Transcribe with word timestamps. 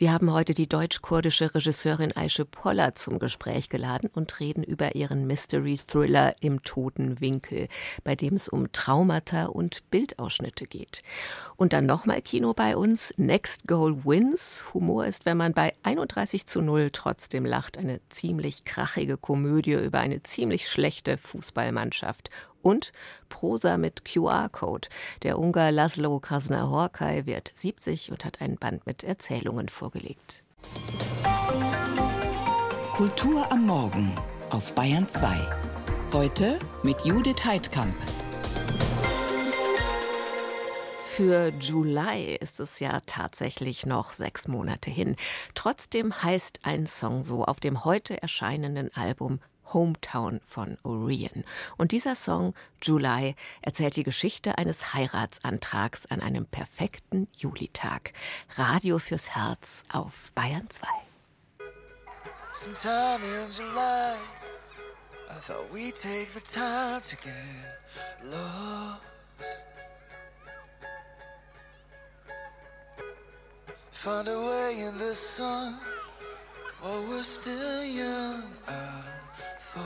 Wir 0.00 0.14
haben 0.14 0.32
heute 0.32 0.54
die 0.54 0.66
deutsch-kurdische 0.66 1.54
Regisseurin 1.54 2.16
Aische 2.16 2.46
Poller 2.46 2.94
zum 2.94 3.18
Gespräch 3.18 3.68
geladen 3.68 4.08
und 4.14 4.40
reden 4.40 4.64
über 4.64 4.94
ihren 4.94 5.26
Mystery-Thriller 5.26 6.36
Im 6.40 6.62
toten 6.62 7.20
Winkel, 7.20 7.68
bei 8.02 8.16
dem 8.16 8.32
es 8.32 8.48
um 8.48 8.72
Traumata 8.72 9.44
und 9.44 9.82
Bildausschnitte 9.90 10.64
geht. 10.64 11.02
Und 11.56 11.74
dann 11.74 11.84
nochmal 11.84 12.22
Kino 12.22 12.54
bei 12.54 12.78
uns. 12.78 13.12
Next 13.18 13.68
Goal 13.68 14.02
Wins. 14.06 14.64
Humor 14.72 15.04
ist, 15.04 15.26
wenn 15.26 15.36
man 15.36 15.52
bei 15.52 15.74
31 15.82 16.46
zu 16.46 16.62
0 16.62 16.88
trotzdem 16.94 17.44
lacht. 17.44 17.76
Eine 17.76 18.00
ziemlich 18.08 18.64
krachige 18.64 19.18
Komödie 19.18 19.74
über 19.74 19.98
eine 19.98 20.22
ziemlich 20.22 20.70
schlechte 20.70 21.18
Fußballmannschaft 21.18 22.30
und 22.62 22.92
Prosa 23.28 23.76
mit 23.76 24.04
QR-Code. 24.04 24.88
Der 25.22 25.38
Ungar 25.38 25.72
Laszlo 25.72 26.18
Krasner-Horkai 26.20 27.26
wird 27.26 27.52
70 27.54 28.10
und 28.10 28.24
hat 28.24 28.40
ein 28.40 28.56
Band 28.56 28.86
mit 28.86 29.04
Erzählungen 29.04 29.68
vorgelegt. 29.68 30.42
Kultur 32.96 33.50
am 33.50 33.66
Morgen 33.66 34.12
auf 34.50 34.74
Bayern 34.74 35.08
2. 35.08 35.28
Heute 36.12 36.58
mit 36.82 37.04
Judith 37.04 37.44
Heidkamp. 37.44 37.94
Für 41.04 41.52
July 41.60 42.36
ist 42.40 42.60
es 42.60 42.80
ja 42.80 43.00
tatsächlich 43.04 43.84
noch 43.84 44.12
sechs 44.12 44.48
Monate 44.48 44.90
hin. 44.90 45.16
Trotzdem 45.54 46.22
heißt 46.22 46.60
ein 46.62 46.86
Song 46.86 47.24
so 47.24 47.44
auf 47.44 47.60
dem 47.60 47.84
heute 47.84 48.22
erscheinenden 48.22 48.94
Album 48.94 49.40
Hometown 49.72 50.40
von 50.44 50.76
Orion. 50.82 51.44
Und 51.76 51.92
dieser 51.92 52.14
Song, 52.14 52.54
July, 52.82 53.34
erzählt 53.62 53.96
die 53.96 54.02
Geschichte 54.02 54.58
eines 54.58 54.94
Heiratsantrags 54.94 56.06
an 56.06 56.20
einem 56.20 56.46
perfekten 56.46 57.28
Julitag. 57.36 58.12
Radio 58.56 58.98
fürs 58.98 59.34
Herz 59.34 59.84
auf 59.92 60.32
Bayern 60.34 60.68
2. 60.68 60.86
Sometime 62.52 63.22
in 63.22 63.50
July, 63.52 64.16
I 65.28 65.40
thought 65.40 65.72
we'd 65.72 65.94
take 65.94 66.30
the 66.30 66.40
time 66.40 67.00
to 67.00 67.16
get 67.16 68.24
lost. 68.24 69.66
Find 73.92 74.28
a 74.28 74.40
way 74.40 74.80
in 74.80 74.98
the 74.98 75.14
sun 75.14 75.78
while 76.80 77.04
we're 77.08 77.22
still 77.22 77.84
young. 77.84 78.42
I 78.66 79.02
for 79.58 79.80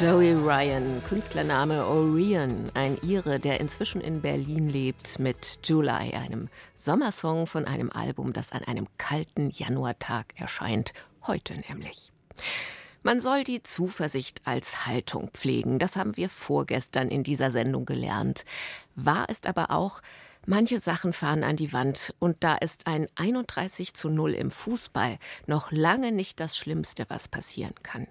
Joey 0.00 0.32
Ryan, 0.32 1.02
Künstlername 1.08 1.84
Orion, 1.84 2.70
ein 2.74 2.98
Ire, 3.02 3.40
der 3.40 3.58
inzwischen 3.58 4.00
in 4.00 4.20
Berlin 4.20 4.68
lebt, 4.68 5.18
mit 5.18 5.58
July, 5.64 6.14
einem 6.14 6.48
Sommersong 6.76 7.48
von 7.48 7.64
einem 7.64 7.90
Album, 7.90 8.32
das 8.32 8.52
an 8.52 8.62
einem 8.62 8.86
kalten 8.96 9.50
Januartag 9.50 10.34
erscheint, 10.36 10.92
heute 11.26 11.54
nämlich. 11.68 12.12
Man 13.02 13.20
soll 13.20 13.42
die 13.42 13.64
Zuversicht 13.64 14.40
als 14.44 14.86
Haltung 14.86 15.30
pflegen, 15.32 15.80
das 15.80 15.96
haben 15.96 16.16
wir 16.16 16.28
vorgestern 16.28 17.08
in 17.08 17.24
dieser 17.24 17.50
Sendung 17.50 17.84
gelernt. 17.84 18.44
Wahr 18.94 19.28
ist 19.28 19.48
aber 19.48 19.72
auch, 19.72 20.00
Manche 20.50 20.80
Sachen 20.80 21.12
fahren 21.12 21.44
an 21.44 21.56
die 21.56 21.74
Wand 21.74 22.14
und 22.20 22.38
da 22.40 22.54
ist 22.54 22.86
ein 22.86 23.06
31 23.16 23.92
zu 23.92 24.08
0 24.08 24.32
im 24.32 24.50
Fußball 24.50 25.18
noch 25.46 25.72
lange 25.72 26.10
nicht 26.10 26.40
das 26.40 26.56
Schlimmste, 26.56 27.04
was 27.08 27.28
passieren 27.28 27.74
kann. 27.82 28.06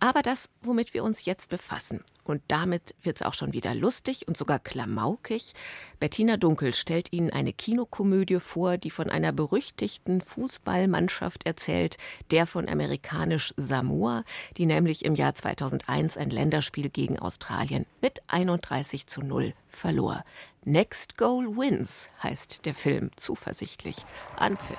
Aber 0.00 0.22
das, 0.22 0.48
womit 0.62 0.94
wir 0.94 1.04
uns 1.04 1.26
jetzt 1.26 1.50
befassen, 1.50 2.02
und 2.24 2.42
damit 2.48 2.94
wird 3.02 3.16
es 3.16 3.22
auch 3.22 3.34
schon 3.34 3.52
wieder 3.52 3.74
lustig 3.74 4.26
und 4.28 4.36
sogar 4.36 4.58
klamaukig. 4.58 5.52
Bettina 5.98 6.36
Dunkel 6.36 6.74
stellt 6.74 7.12
Ihnen 7.12 7.30
eine 7.30 7.52
Kinokomödie 7.52 8.40
vor, 8.40 8.78
die 8.78 8.90
von 8.90 9.10
einer 9.10 9.32
berüchtigten 9.32 10.20
Fußballmannschaft 10.20 11.44
erzählt, 11.44 11.98
der 12.30 12.46
von 12.46 12.68
amerikanisch 12.68 13.52
Samoa, 13.56 14.24
die 14.56 14.66
nämlich 14.66 15.04
im 15.04 15.16
Jahr 15.16 15.34
2001 15.34 16.16
ein 16.16 16.30
Länderspiel 16.30 16.88
gegen 16.88 17.18
Australien 17.18 17.84
mit 18.00 18.22
31 18.28 19.06
zu 19.06 19.22
0 19.22 19.52
verlor. 19.68 20.24
Next 20.64 21.18
Goal 21.18 21.46
Wins 21.56 22.08
heißt 22.22 22.64
der 22.64 22.74
Film 22.74 23.10
zuversichtlich. 23.16 23.96
Anpfiff. 24.36 24.78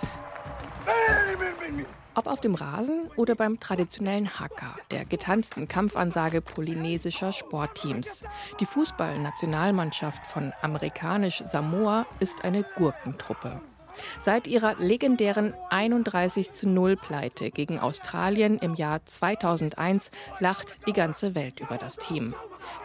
Ob 2.13 2.27
auf 2.27 2.41
dem 2.41 2.55
Rasen 2.55 3.09
oder 3.15 3.35
beim 3.35 3.59
traditionellen 3.59 4.37
Haka, 4.37 4.75
der 4.91 5.05
getanzten 5.05 5.69
Kampfansage 5.69 6.41
polynesischer 6.41 7.31
Sportteams. 7.31 8.25
Die 8.59 8.65
Fußballnationalmannschaft 8.65 10.25
von 10.27 10.51
amerikanisch 10.61 11.41
Samoa 11.47 12.05
ist 12.19 12.43
eine 12.43 12.63
Gurkentruppe. 12.75 13.61
Seit 14.19 14.47
ihrer 14.47 14.75
legendären 14.75 15.53
31 15.69 16.51
zu 16.51 16.67
0 16.67 16.97
Pleite 16.97 17.49
gegen 17.49 17.79
Australien 17.79 18.57
im 18.57 18.75
Jahr 18.75 19.05
2001 19.05 20.11
lacht 20.39 20.75
die 20.87 20.93
ganze 20.93 21.33
Welt 21.33 21.61
über 21.61 21.77
das 21.77 21.95
Team. 21.95 22.35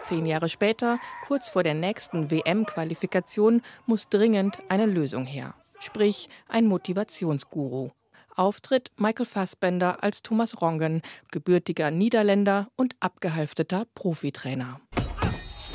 Zehn 0.02 0.26
Jahre 0.26 0.48
später, 0.48 0.98
kurz 1.26 1.48
vor 1.48 1.64
der 1.64 1.74
nächsten 1.74 2.30
WM-Qualifikation, 2.30 3.62
muss 3.86 4.08
dringend 4.08 4.58
eine 4.68 4.86
Lösung 4.86 5.26
her. 5.26 5.54
Sprich, 5.80 6.28
ein 6.48 6.66
Motivationsguru. 6.66 7.90
Auftritt 8.36 8.92
Michael 8.96 9.26
Fassbender 9.26 10.02
als 10.02 10.22
Thomas 10.22 10.60
Rongen, 10.60 11.02
gebürtiger 11.30 11.90
Niederländer 11.90 12.68
und 12.76 12.94
abgehalfteter 13.00 13.86
Profitrainer. 13.94 14.80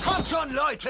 Kommt 0.03 0.29
schon, 0.29 0.53
Leute! 0.53 0.89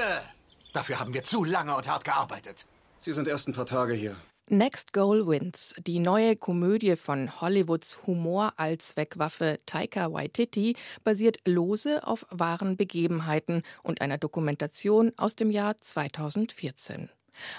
Dafür 0.74 1.00
haben 1.00 1.14
wir 1.14 1.24
zu 1.24 1.44
lange 1.44 1.76
und 1.76 1.88
hart 1.90 2.06
gearbeitet. 2.06 2.66
Sie 2.98 3.14
sind 3.14 3.28
erst 3.28 3.48
ein 3.48 3.54
paar 3.54 3.66
Tage 3.66 3.94
hier. 3.94 4.16
Next 4.48 4.92
Goal 4.92 5.28
Wins, 5.28 5.74
die 5.88 6.00
neue 6.00 6.36
Komödie 6.36 6.98
von 6.98 7.40
Hollywoods 7.40 8.06
Humor-Allzweckwaffe 8.06 9.60
Taika 9.66 10.12
Waititi, 10.12 10.76
basiert 11.06 11.40
lose 11.46 12.06
auf 12.06 12.26
wahren 12.30 12.76
Begebenheiten 12.76 13.64
und 13.82 14.02
einer 14.02 14.18
Dokumentation 14.18 15.14
aus 15.16 15.36
dem 15.36 15.52
Jahr 15.52 15.78
2014. 15.78 17.10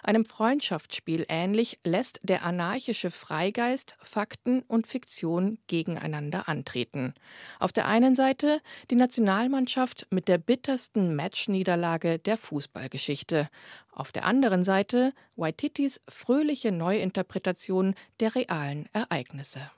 Einem 0.03 0.25
Freundschaftsspiel 0.25 1.27
ähnlich 1.29 1.79
lässt 1.85 2.21
der 2.23 2.45
anarchische 2.45 3.11
Freigeist 3.11 3.97
Fakten 4.03 4.63
und 4.63 4.87
Fiktion 4.87 5.59
gegeneinander 5.67 6.49
antreten. 6.49 7.15
Auf 7.59 7.73
der 7.73 7.87
einen 7.87 8.15
Seite 8.15 8.61
die 8.91 8.97
Nationalmannschaft 8.97 10.07
mit 10.11 10.29
der 10.29 10.39
bittersten 10.39 11.15
Matchniederlage 11.15 12.19
der 12.19 12.37
Fußballgeschichte. 12.37 13.49
Auf 13.95 14.11
der 14.11 14.25
anderen 14.25 14.65
Seite 14.65 15.13
Waititis 15.37 16.01
fröhliche 16.09 16.73
Neuinterpretation 16.73 17.95
der 18.21 18.35
realen 18.35 18.89
Ereignisse. 18.95 19.71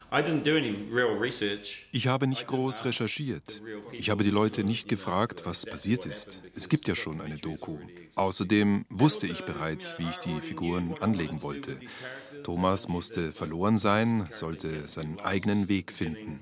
Ich 1.90 2.06
habe 2.06 2.26
nicht 2.28 2.46
groß 2.46 2.84
recherchiert. 2.84 3.60
Ich 3.90 4.10
habe 4.10 4.22
die 4.22 4.30
Leute 4.30 4.62
nicht 4.62 4.88
gefragt, 4.88 5.42
was 5.46 5.66
passiert 5.66 6.06
ist. 6.06 6.42
Es 6.54 6.68
gibt 6.68 6.86
ja 6.86 6.94
schon 6.94 7.20
eine 7.20 7.38
Doku. 7.38 7.78
Außerdem 8.14 8.86
wusste 8.88 9.26
ich 9.26 9.44
bereits, 9.44 9.98
wie 9.98 10.08
ich 10.08 10.18
die 10.18 10.40
Figuren 10.40 10.94
anlegen 11.00 11.42
wollte. 11.42 11.80
Thomas 12.44 12.86
musste 12.86 13.32
verloren 13.32 13.78
sein, 13.78 14.28
sollte 14.30 14.86
seinen 14.86 15.20
eigenen 15.20 15.68
Weg 15.68 15.90
finden 15.90 16.40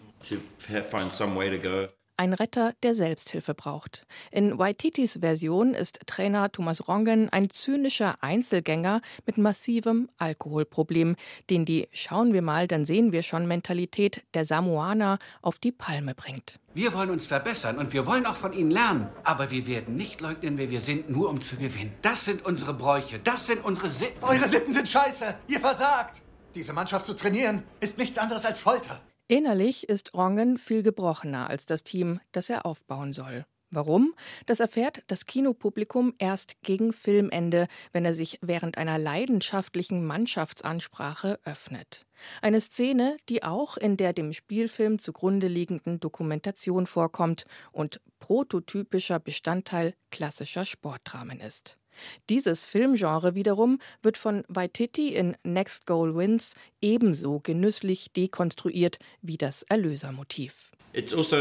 ein 2.23 2.35
Retter, 2.35 2.73
der 2.85 2.95
Selbsthilfe 2.95 3.53
braucht. 3.53 4.07
In 4.31 4.57
Waititis 4.57 5.19
Version 5.21 5.75
ist 5.75 5.99
Trainer 6.07 6.53
Thomas 6.53 6.87
Rongen 6.87 7.29
ein 7.31 7.51
zynischer 7.51 8.15
Einzelgänger 8.21 9.01
mit 9.27 9.39
massivem 9.39 10.09
Alkoholproblem, 10.19 11.17
den 11.51 11.65
die 11.65 11.89
Schauen 11.91 12.33
wir 12.33 12.43
mal, 12.43 12.69
dann 12.69 12.87
sehen 12.87 13.11
wir 13.11 13.25
schon 13.25 13.49
Mentalität 13.49 14.23
der 14.35 14.45
Samoaner 14.45 15.19
auf 15.41 15.59
die 15.59 15.73
Palme 15.73 16.15
bringt. 16.15 16.61
Wir 16.75 16.95
wollen 16.95 17.11
uns 17.11 17.27
verbessern 17.27 17.77
und 17.79 17.93
wir 17.93 18.07
wollen 18.07 18.25
auch 18.25 18.37
von 18.37 18.53
ihnen 18.53 18.71
lernen. 18.71 19.09
Aber 19.25 19.51
wir 19.51 19.67
werden 19.67 19.97
nicht 19.97 20.21
leugnen, 20.21 20.59
wer 20.59 20.71
wir 20.71 20.81
sind, 20.81 21.11
nur 21.11 21.29
um 21.29 21.41
zu 21.41 21.57
gewinnen. 21.57 21.93
Das 22.03 22.25
sind 22.25 22.45
unsere 22.45 22.73
Bräuche, 22.73 23.19
das 23.19 23.49
sind 23.49 23.65
unsere 23.65 23.89
Sitten. 23.89 24.23
Eure 24.23 24.47
Sitten 24.47 24.73
sind 24.73 24.89
scheiße, 24.89 25.35
ihr 25.49 25.59
versagt. 25.59 26.23
Diese 26.55 26.73
Mannschaft 26.73 27.05
zu 27.05 27.15
trainieren, 27.15 27.65
ist 27.81 27.99
nichts 27.99 28.17
anderes 28.17 28.47
als 28.47 28.61
Folter. 28.61 29.01
Innerlich 29.33 29.89
ist 29.89 30.13
Rongen 30.13 30.59
viel 30.59 30.83
gebrochener 30.83 31.49
als 31.49 31.65
das 31.65 31.85
Team, 31.85 32.21
das 32.33 32.51
er 32.51 32.67
aufbauen 32.67 33.15
soll. 33.15 33.47
Warum? 33.71 34.13
Das 34.45 34.61
erfährt 34.61 35.05
das 35.07 35.25
Kinopublikum 35.25 36.13
erst 36.19 36.61
gegen 36.61 36.93
Filmende, 36.93 37.67
wenn 37.93 38.05
er 38.05 38.13
sich 38.13 38.39
während 38.43 38.77
einer 38.77 38.99
leidenschaftlichen 38.99 40.05
Mannschaftsansprache 40.05 41.41
öffnet. 41.47 42.05
Eine 42.43 42.61
Szene, 42.61 43.17
die 43.31 43.43
auch 43.43 43.79
in 43.79 43.97
der 43.97 44.13
dem 44.13 44.35
Spielfilm 44.35 44.99
zugrunde 44.99 45.49
liegenden 45.49 45.99
Dokumentation 45.99 46.85
vorkommt 46.85 47.47
und 47.71 48.03
prototypischer 48.19 49.19
Bestandteil 49.19 49.95
klassischer 50.11 50.67
Sportdramen 50.67 51.41
ist. 51.41 51.79
Dieses 52.29 52.65
Filmgenre 52.65 53.35
wiederum 53.35 53.79
wird 54.03 54.19
von 54.19 54.45
Waititi 54.49 55.15
in 55.15 55.37
Next 55.45 55.87
Goal 55.87 56.17
Wins 56.17 56.55
ebenso 56.81 57.41
genüsslich 57.43 58.13
dekonstruiert 58.13 58.99
wie 59.21 59.37
das 59.37 59.63
Erlösermotiv. 59.65 60.71
Also 60.95 61.37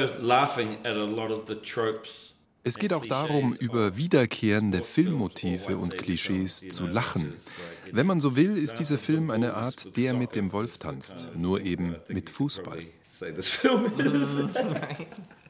es 2.63 2.77
geht 2.77 2.93
auch 2.93 3.05
darum, 3.05 3.53
über 3.53 3.97
wiederkehrende 3.97 4.83
Filmmotive 4.83 5.77
und 5.77 5.97
Klischees 5.97 6.61
zu 6.69 6.85
lachen. 6.85 7.33
Wenn 7.91 8.05
man 8.05 8.19
so 8.19 8.35
will, 8.35 8.55
ist 8.57 8.77
dieser 8.79 8.99
Film 8.99 9.31
eine 9.31 9.55
Art 9.55 9.97
Der 9.97 10.13
mit 10.13 10.35
dem 10.35 10.53
Wolf 10.53 10.77
tanzt, 10.77 11.29
nur 11.35 11.61
eben 11.61 11.95
mit 12.07 12.29
Fußball. 12.29 12.85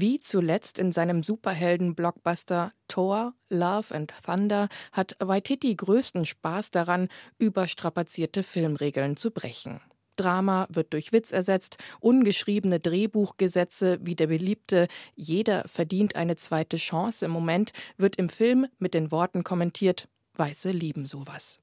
Wie 0.00 0.20
zuletzt 0.20 0.78
in 0.78 0.92
seinem 0.92 1.24
Superhelden-Blockbuster 1.24 2.72
Thor, 2.86 3.34
Love 3.48 3.92
and 3.92 4.14
Thunder 4.24 4.68
hat 4.92 5.16
Waititi 5.18 5.74
größten 5.74 6.24
Spaß 6.24 6.70
daran, 6.70 7.08
überstrapazierte 7.36 8.44
Filmregeln 8.44 9.16
zu 9.16 9.32
brechen. 9.32 9.80
Drama 10.14 10.68
wird 10.70 10.92
durch 10.92 11.12
Witz 11.12 11.32
ersetzt, 11.32 11.78
ungeschriebene 11.98 12.78
Drehbuchgesetze 12.78 13.98
wie 14.00 14.14
der 14.14 14.28
beliebte 14.28 14.86
Jeder 15.16 15.64
verdient 15.66 16.14
eine 16.14 16.36
zweite 16.36 16.76
Chance 16.76 17.24
im 17.24 17.32
Moment 17.32 17.72
wird 17.96 18.14
im 18.14 18.28
Film 18.28 18.68
mit 18.78 18.94
den 18.94 19.10
Worten 19.10 19.42
kommentiert 19.42 20.08
Weiße 20.34 20.70
lieben 20.70 21.06
sowas. 21.06 21.58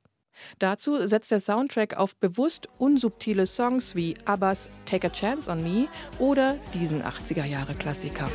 Dazu 0.60 1.06
setzt 1.08 1.32
der 1.32 1.40
Soundtrack 1.40 1.98
auf 1.98 2.16
bewusst 2.16 2.68
unsubtile 2.78 3.46
Songs 3.46 3.96
wie 3.96 4.16
Abbas 4.26 4.70
Take 4.86 5.08
a 5.08 5.10
Chance 5.10 5.52
on 5.52 5.64
Me 5.64 5.88
oder 6.20 6.58
diesen 6.74 7.04
80er-Jahre-Klassiker. 7.04 8.30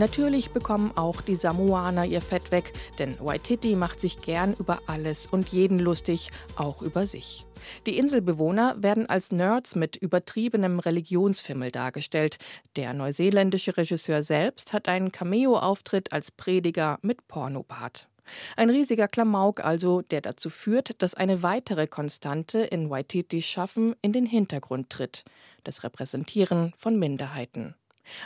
Natürlich 0.00 0.52
bekommen 0.52 0.92
auch 0.96 1.20
die 1.20 1.36
Samoaner 1.36 2.06
ihr 2.06 2.22
Fett 2.22 2.50
weg, 2.50 2.72
denn 2.98 3.20
Waititi 3.20 3.76
macht 3.76 4.00
sich 4.00 4.22
gern 4.22 4.54
über 4.58 4.78
alles 4.86 5.26
und 5.26 5.50
jeden 5.50 5.78
lustig, 5.78 6.30
auch 6.56 6.80
über 6.80 7.06
sich. 7.06 7.44
Die 7.86 7.98
Inselbewohner 7.98 8.82
werden 8.82 9.10
als 9.10 9.30
Nerds 9.30 9.76
mit 9.76 9.96
übertriebenem 9.96 10.78
Religionsfimmel 10.78 11.70
dargestellt. 11.70 12.38
Der 12.76 12.94
neuseeländische 12.94 13.76
Regisseur 13.76 14.22
selbst 14.22 14.72
hat 14.72 14.88
einen 14.88 15.12
Cameo-Auftritt 15.12 16.14
als 16.14 16.30
Prediger 16.30 16.98
mit 17.02 17.28
Pornobart. 17.28 18.08
Ein 18.56 18.70
riesiger 18.70 19.06
Klamauk 19.06 19.62
also, 19.62 20.00
der 20.00 20.22
dazu 20.22 20.48
führt, 20.48 21.02
dass 21.02 21.12
eine 21.12 21.42
weitere 21.42 21.86
Konstante 21.86 22.60
in 22.60 22.88
Waititis 22.88 23.44
Schaffen 23.44 23.94
in 24.00 24.12
den 24.12 24.24
Hintergrund 24.24 24.88
tritt: 24.88 25.24
das 25.62 25.84
Repräsentieren 25.84 26.72
von 26.78 26.98
Minderheiten. 26.98 27.74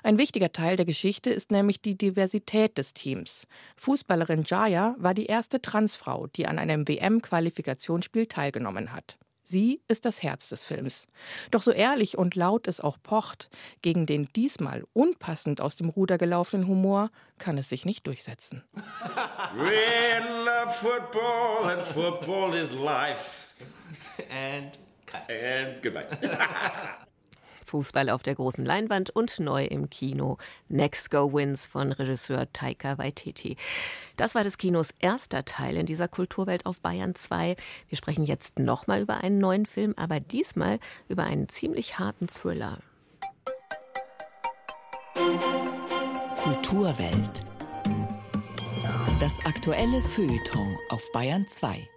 Ein 0.02 0.18
wichtiger 0.18 0.52
Teil 0.52 0.76
der 0.76 0.86
Geschichte 0.86 1.30
ist 1.30 1.50
nämlich 1.50 1.80
die 1.80 1.96
Diversität 1.96 2.78
des 2.78 2.94
Teams. 2.94 3.46
Fußballerin 3.76 4.44
Jaya 4.46 4.94
war 4.98 5.14
die 5.14 5.26
erste 5.26 5.60
Transfrau, 5.60 6.26
die 6.28 6.46
an 6.46 6.58
einem 6.58 6.88
WM-Qualifikationsspiel 6.88 8.26
teilgenommen 8.26 8.92
hat. 8.92 9.18
Sie 9.46 9.82
ist 9.88 10.06
das 10.06 10.22
Herz 10.22 10.48
des 10.48 10.64
Films. 10.64 11.06
Doch 11.50 11.60
so 11.60 11.70
ehrlich 11.70 12.16
und 12.16 12.34
laut 12.34 12.66
es 12.66 12.80
auch 12.80 12.96
pocht, 13.02 13.50
gegen 13.82 14.06
den 14.06 14.26
diesmal 14.34 14.84
unpassend 14.94 15.60
aus 15.60 15.76
dem 15.76 15.90
Ruder 15.90 16.16
gelaufenen 16.16 16.66
Humor 16.66 17.10
kann 17.36 17.58
es 17.58 17.68
sich 17.68 17.84
nicht 17.84 18.06
durchsetzen. 18.06 18.64
We 19.54 20.44
love 20.44 20.72
football 20.72 21.70
and 21.70 21.82
football 21.82 22.54
is 22.54 22.72
life. 22.72 23.42
And 24.30 24.78
cut. 25.04 25.28
And 25.28 25.82
goodbye. 25.82 26.06
Fußball 27.74 28.08
auf 28.08 28.22
der 28.22 28.36
großen 28.36 28.64
Leinwand 28.64 29.10
und 29.10 29.40
neu 29.40 29.64
im 29.64 29.90
Kino 29.90 30.38
Next 30.68 31.10
Go 31.10 31.32
Wins 31.32 31.66
von 31.66 31.90
Regisseur 31.90 32.46
Taika 32.52 32.98
Waititi. 32.98 33.56
Das 34.16 34.36
war 34.36 34.44
des 34.44 34.58
Kinos 34.58 34.94
erster 35.00 35.44
Teil 35.44 35.76
in 35.76 35.84
dieser 35.84 36.06
Kulturwelt 36.06 36.66
auf 36.66 36.80
Bayern 36.80 37.16
2. 37.16 37.56
Wir 37.88 37.96
sprechen 37.98 38.26
jetzt 38.26 38.60
nochmal 38.60 39.00
über 39.02 39.24
einen 39.24 39.40
neuen 39.40 39.66
Film, 39.66 39.92
aber 39.96 40.20
diesmal 40.20 40.78
über 41.08 41.24
einen 41.24 41.48
ziemlich 41.48 41.98
harten 41.98 42.28
Thriller. 42.28 42.78
Kulturwelt. 46.44 47.44
Das 49.18 49.32
aktuelle 49.44 50.00
Feuilleton 50.00 50.78
auf 50.90 51.10
Bayern 51.10 51.44
2. 51.48 51.88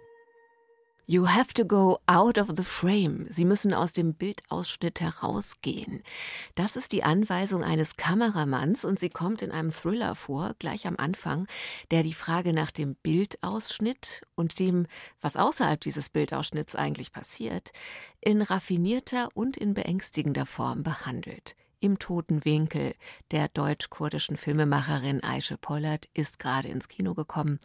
You 1.10 1.26
have 1.26 1.54
to 1.54 1.64
go 1.64 2.00
out 2.06 2.36
of 2.36 2.50
the 2.54 2.62
frame. 2.62 3.24
Sie 3.30 3.46
müssen 3.46 3.72
aus 3.72 3.94
dem 3.94 4.12
Bildausschnitt 4.12 5.00
herausgehen. 5.00 6.02
Das 6.54 6.76
ist 6.76 6.92
die 6.92 7.02
Anweisung 7.02 7.64
eines 7.64 7.96
Kameramanns 7.96 8.84
und 8.84 8.98
sie 8.98 9.08
kommt 9.08 9.40
in 9.40 9.50
einem 9.50 9.70
Thriller 9.70 10.14
vor, 10.14 10.54
gleich 10.58 10.86
am 10.86 10.96
Anfang, 10.98 11.46
der 11.90 12.02
die 12.02 12.12
Frage 12.12 12.52
nach 12.52 12.70
dem 12.70 12.94
Bildausschnitt 12.96 14.20
und 14.34 14.58
dem, 14.58 14.86
was 15.18 15.36
außerhalb 15.36 15.80
dieses 15.80 16.10
Bildausschnitts 16.10 16.74
eigentlich 16.74 17.10
passiert, 17.10 17.72
in 18.20 18.42
raffinierter 18.42 19.30
und 19.32 19.56
in 19.56 19.72
beängstigender 19.72 20.44
Form 20.44 20.82
behandelt. 20.82 21.56
im 21.80 22.00
toten 22.00 22.44
Winkel 22.44 22.92
der 23.30 23.46
deutsch-kurdischen 23.46 24.36
Filmemacherin 24.36 25.22
Aische 25.22 25.56
Pollert 25.56 26.08
ist 26.12 26.40
gerade 26.40 26.68
ins 26.68 26.88
Kino 26.88 27.14
gekommen. 27.14 27.60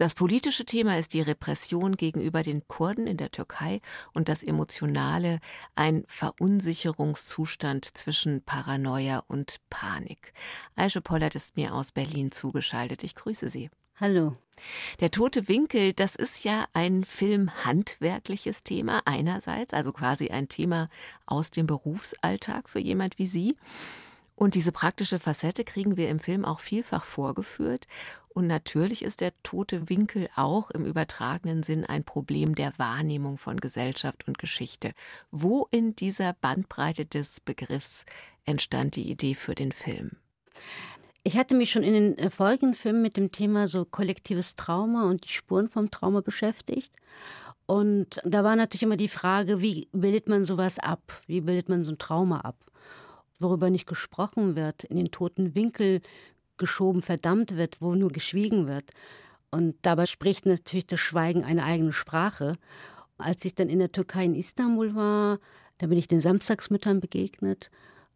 Das 0.00 0.14
politische 0.14 0.64
Thema 0.64 0.96
ist 0.96 1.12
die 1.12 1.20
Repression 1.20 1.94
gegenüber 1.94 2.42
den 2.42 2.66
Kurden 2.66 3.06
in 3.06 3.18
der 3.18 3.30
Türkei 3.30 3.82
und 4.14 4.30
das 4.30 4.42
Emotionale 4.42 5.40
ein 5.74 6.04
Verunsicherungszustand 6.08 7.98
zwischen 7.98 8.40
Paranoia 8.40 9.22
und 9.28 9.56
Panik. 9.68 10.32
Aische 10.74 11.02
Pollert 11.02 11.34
ist 11.34 11.56
mir 11.58 11.74
aus 11.74 11.92
Berlin 11.92 12.32
zugeschaltet. 12.32 13.04
Ich 13.04 13.14
grüße 13.14 13.50
Sie. 13.50 13.68
Hallo. 13.96 14.32
Der 15.00 15.10
tote 15.10 15.48
Winkel, 15.48 15.92
das 15.92 16.16
ist 16.16 16.44
ja 16.44 16.64
ein 16.72 17.04
filmhandwerkliches 17.04 18.62
Thema 18.62 19.02
einerseits, 19.04 19.74
also 19.74 19.92
quasi 19.92 20.28
ein 20.28 20.48
Thema 20.48 20.88
aus 21.26 21.50
dem 21.50 21.66
Berufsalltag 21.66 22.70
für 22.70 22.80
jemand 22.80 23.18
wie 23.18 23.26
Sie. 23.26 23.54
Und 24.40 24.54
diese 24.54 24.72
praktische 24.72 25.18
Facette 25.18 25.64
kriegen 25.64 25.98
wir 25.98 26.08
im 26.08 26.18
Film 26.18 26.46
auch 26.46 26.60
vielfach 26.60 27.04
vorgeführt. 27.04 27.86
Und 28.30 28.46
natürlich 28.46 29.04
ist 29.04 29.20
der 29.20 29.36
tote 29.42 29.90
Winkel 29.90 30.30
auch 30.34 30.70
im 30.70 30.86
übertragenen 30.86 31.62
Sinn 31.62 31.84
ein 31.84 32.04
Problem 32.04 32.54
der 32.54 32.72
Wahrnehmung 32.78 33.36
von 33.36 33.60
Gesellschaft 33.60 34.26
und 34.26 34.38
Geschichte. 34.38 34.92
Wo 35.30 35.68
in 35.70 35.94
dieser 35.94 36.32
Bandbreite 36.32 37.04
des 37.04 37.40
Begriffs 37.40 38.06
entstand 38.46 38.96
die 38.96 39.10
Idee 39.10 39.34
für 39.34 39.54
den 39.54 39.72
Film? 39.72 40.12
Ich 41.22 41.36
hatte 41.36 41.54
mich 41.54 41.70
schon 41.70 41.82
in 41.82 41.92
den 41.92 42.16
äh, 42.16 42.30
folgenden 42.30 42.74
Filmen 42.74 43.02
mit 43.02 43.18
dem 43.18 43.32
Thema 43.32 43.68
so 43.68 43.84
kollektives 43.84 44.56
Trauma 44.56 45.04
und 45.10 45.24
die 45.24 45.32
Spuren 45.32 45.68
vom 45.68 45.90
Trauma 45.90 46.22
beschäftigt. 46.22 46.94
Und 47.66 48.22
da 48.24 48.42
war 48.42 48.56
natürlich 48.56 48.84
immer 48.84 48.96
die 48.96 49.08
Frage, 49.08 49.60
wie 49.60 49.90
bildet 49.92 50.30
man 50.30 50.44
sowas 50.44 50.78
ab? 50.78 51.20
Wie 51.26 51.42
bildet 51.42 51.68
man 51.68 51.84
so 51.84 51.90
ein 51.90 51.98
Trauma 51.98 52.40
ab? 52.40 52.56
Worüber 53.40 53.70
nicht 53.70 53.86
gesprochen 53.86 54.54
wird, 54.54 54.84
in 54.84 54.96
den 54.96 55.10
toten 55.10 55.54
Winkel 55.54 56.00
geschoben, 56.56 57.02
verdammt 57.02 57.56
wird, 57.56 57.80
wo 57.80 57.94
nur 57.94 58.10
geschwiegen 58.10 58.66
wird. 58.66 58.90
Und 59.50 59.74
dabei 59.82 60.06
spricht 60.06 60.46
natürlich 60.46 60.86
das 60.86 61.00
Schweigen 61.00 61.44
eine 61.44 61.64
eigene 61.64 61.92
Sprache. 61.92 62.52
Als 63.18 63.44
ich 63.44 63.54
dann 63.54 63.68
in 63.68 63.80
der 63.80 63.92
Türkei 63.92 64.24
in 64.24 64.34
Istanbul 64.34 64.94
war, 64.94 65.38
da 65.78 65.86
bin 65.86 65.98
ich 65.98 66.06
den 66.06 66.20
Samstagsmüttern 66.20 67.00
begegnet 67.00 67.70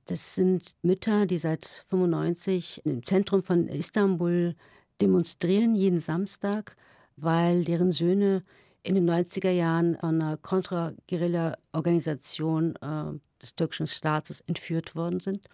das 0.06 0.34
sind 0.34 0.74
Mütter, 0.82 1.26
die 1.26 1.38
seit 1.38 1.86
95 1.88 2.82
im 2.84 3.04
Zentrum 3.04 3.42
von 3.42 3.68
Istanbul 3.68 4.54
demonstrieren, 5.00 5.74
jeden 5.74 5.98
Samstag, 5.98 6.76
weil 7.16 7.64
deren 7.64 7.90
Söhne 7.90 8.42
in 8.82 8.96
den 8.96 9.08
90er 9.08 9.50
Jahren 9.50 9.96
von 9.96 10.20
einer 10.20 10.36
Kontra-Guerilla-Organisation 10.36 12.76
äh, 12.76 13.14
des 13.44 13.54
türkischen 13.54 13.86
Staates 13.86 14.40
entführt 14.46 14.96
worden 14.96 15.20
sind. 15.20 15.48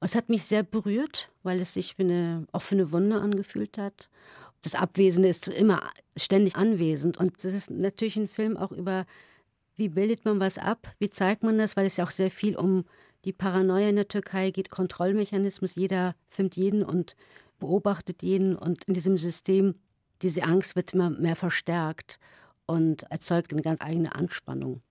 Es 0.00 0.14
hat 0.14 0.28
mich 0.28 0.44
sehr 0.44 0.62
berührt, 0.62 1.30
weil 1.42 1.60
es 1.60 1.74
sich 1.74 1.98
wie 1.98 2.04
eine 2.04 2.46
offene 2.52 2.92
Wunde 2.92 3.20
angefühlt 3.20 3.78
hat. 3.78 4.08
Das 4.62 4.74
Abwesende 4.74 5.28
ist 5.28 5.48
immer 5.48 5.90
ständig 6.16 6.56
anwesend. 6.56 7.18
Und 7.18 7.44
das 7.44 7.52
ist 7.52 7.70
natürlich 7.70 8.16
ein 8.16 8.28
Film 8.28 8.56
auch 8.56 8.72
über, 8.72 9.06
wie 9.76 9.88
bildet 9.88 10.24
man 10.24 10.40
was 10.40 10.58
ab, 10.58 10.94
wie 10.98 11.10
zeigt 11.10 11.42
man 11.42 11.58
das, 11.58 11.76
weil 11.76 11.86
es 11.86 11.96
ja 11.96 12.04
auch 12.04 12.10
sehr 12.10 12.30
viel 12.30 12.56
um 12.56 12.84
die 13.24 13.32
Paranoia 13.32 13.88
in 13.88 13.96
der 13.96 14.08
Türkei 14.08 14.50
geht, 14.50 14.70
Kontrollmechanismus, 14.70 15.74
jeder 15.74 16.14
filmt 16.28 16.56
jeden 16.56 16.84
und 16.84 17.16
beobachtet 17.58 18.22
jeden 18.22 18.54
und 18.54 18.84
in 18.84 18.94
diesem 18.94 19.18
System, 19.18 19.74
diese 20.22 20.44
Angst 20.44 20.76
wird 20.76 20.94
immer 20.94 21.10
mehr 21.10 21.36
verstärkt 21.36 22.18
und 22.68 23.04
erzeugt 23.10 23.52
eine 23.52 23.62
ganz 23.62 23.80
eigene 23.80 24.14
Anspannung. 24.14 24.82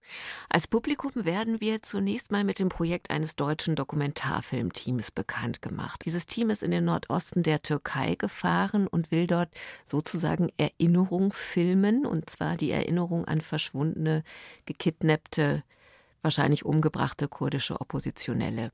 Als 0.50 0.68
Publikum 0.68 1.12
werden 1.16 1.62
wir 1.62 1.84
zunächst 1.84 2.32
mal 2.32 2.44
mit 2.44 2.60
dem 2.60 2.70
Projekt 2.70 3.12
eines 3.12 3.36
deutschen 3.36 3.76
Dokumentarfilmteams 3.76 5.12
bekannt 5.12 5.62
gemacht. 5.62 6.02
Dieses 6.04 6.26
Team 6.26 6.50
ist 6.50 6.64
in 6.64 6.72
den 6.72 6.86
Nordosten 6.86 7.44
der 7.44 7.62
Türkei 7.62 8.16
gefahren 8.16 8.88
und 8.88 9.12
will 9.12 9.28
dort 9.28 9.50
sozusagen 9.86 10.50
Erinnerung 10.58 11.32
filmen, 11.32 12.06
und 12.06 12.30
zwar 12.30 12.58
die 12.58 12.72
Erinnerung 12.72 13.26
an 13.26 13.42
verschwundene, 13.42 14.24
gekidnappte 14.66 15.64
wahrscheinlich 16.24 16.66
umgebrachte 16.66 17.28
kurdische 17.28 17.80
Oppositionelle. 17.80 18.72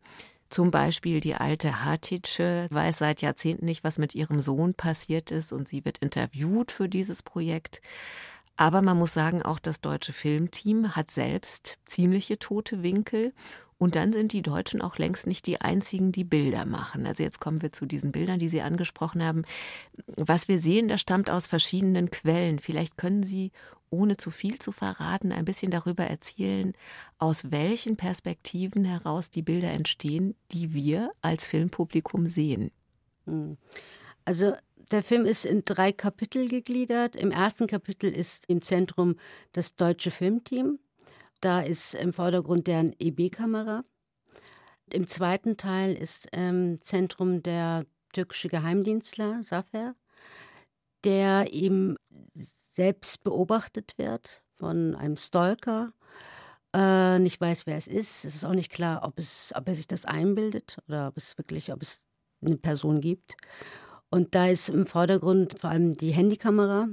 Zum 0.54 0.70
Beispiel 0.70 1.20
die 1.20 1.34
alte 1.34 1.84
Hatice 1.84 2.68
weiß 2.70 3.00
seit 3.00 3.24
Jahrzehnten 3.24 3.66
nicht, 3.66 3.84
was 3.84 3.98
mit 3.98 4.14
ihrem 4.14 4.40
Sohn 4.40 4.76
passiert 4.76 5.32
ist 5.32 5.52
und 5.52 5.68
sie 5.68 5.84
wird 5.84 5.98
interviewt 5.98 6.72
für 6.72 6.88
dieses 6.88 7.24
Projekt. 7.24 7.82
Aber 8.56 8.82
man 8.82 8.98
muss 8.98 9.14
sagen, 9.14 9.42
auch 9.42 9.60
das 9.60 9.82
deutsche 9.82 10.14
Filmteam 10.14 10.96
hat 10.96 11.12
selbst 11.12 11.80
ziemliche 11.86 12.38
tote 12.38 12.84
Winkel 12.84 13.34
und 13.84 13.96
dann 13.96 14.14
sind 14.14 14.32
die 14.32 14.42
Deutschen 14.42 14.82
auch 14.82 14.98
längst 14.98 15.28
nicht 15.28 15.46
die 15.46 15.60
einzigen, 15.60 16.14
die 16.14 16.24
Bilder 16.24 16.66
machen. 16.66 17.06
Also 17.06 17.22
jetzt 17.22 17.42
kommen 17.42 17.62
wir 17.62 17.74
zu 17.74 17.86
diesen 17.86 18.14
Bildern, 18.14 18.40
die 18.40 18.48
Sie 18.48 18.62
angesprochen 18.62 19.22
haben. 19.22 19.44
Was 20.16 20.48
wir 20.48 20.60
sehen, 20.60 20.88
das 20.88 21.02
stammt 21.02 21.30
aus 21.30 21.48
verschiedenen 21.48 22.10
Quellen. 22.10 22.60
Vielleicht 22.60 22.96
können 22.96 23.24
Sie, 23.24 23.52
ohne 23.90 24.16
zu 24.16 24.30
viel 24.30 24.58
zu 24.60 24.72
verraten, 24.72 25.34
ein 25.34 25.44
bisschen 25.44 25.70
darüber 25.70 26.06
erzählen, 26.06 26.74
aus 27.18 27.52
welchen 27.52 27.98
Perspektiven 27.98 28.86
heraus 28.86 29.32
die 29.32 29.42
Bilder 29.42 29.72
entstehen, 29.72 30.36
die 30.54 30.74
wir 30.74 31.12
als 31.22 31.46
Filmpublikum 31.46 32.28
sehen. 32.28 32.72
Hm. 33.26 33.58
Also 34.26 34.54
der 34.92 35.04
Film 35.04 35.26
ist 35.26 35.46
in 35.46 35.64
drei 35.66 35.92
Kapitel 35.92 36.48
gegliedert. 36.48 37.16
Im 37.16 37.32
ersten 37.32 37.68
Kapitel 37.68 38.12
ist 38.12 38.46
im 38.48 38.62
Zentrum 38.62 39.16
das 39.54 39.76
deutsche 39.76 40.12
Filmteam. 40.12 40.80
Da 41.42 41.62
ist 41.62 41.94
im 41.94 42.14
Vordergrund 42.14 42.68
deren 42.68 42.96
EB-Kamera. 43.00 43.84
Im 44.92 45.08
zweiten 45.08 45.58
Teil 45.58 45.94
ist 45.96 46.28
im 46.32 46.40
ähm, 46.40 46.80
Zentrum 46.82 47.42
der 47.44 47.86
türkische 48.14 48.48
Geheimdienstler 48.48 49.42
Safer, 49.44 49.96
der 51.04 51.52
eben 51.52 51.98
selbst 52.36 53.24
beobachtet 53.24 53.98
wird 53.98 54.44
von 54.56 54.96
einem 54.96 55.18
Stalker. 55.18 55.94
Äh, 56.74 57.20
nicht 57.20 57.42
weiß, 57.42 57.66
wer 57.66 57.78
es 57.78 57.88
ist. 57.88 58.26
Es 58.26 58.36
ist 58.36 58.46
auch 58.46 58.54
nicht 58.54 58.72
klar, 58.72 59.04
ob, 59.04 59.20
es, 59.20 59.52
ob 59.56 59.68
er 59.68 59.76
sich 59.76 59.88
das 59.88 60.06
einbildet 60.06 60.78
oder 60.88 61.08
ob 61.08 61.18
es 61.18 61.38
wirklich, 61.38 61.74
ob 61.74 61.82
es 61.82 62.02
eine 62.42 62.58
Person 62.58 63.02
gibt. 63.02 63.36
Und 64.14 64.36
da 64.36 64.48
ist 64.48 64.70
im 64.70 64.86
Vordergrund 64.86 65.58
vor 65.60 65.72
allem 65.72 65.94
die 65.96 66.12
Handykamera 66.12 66.88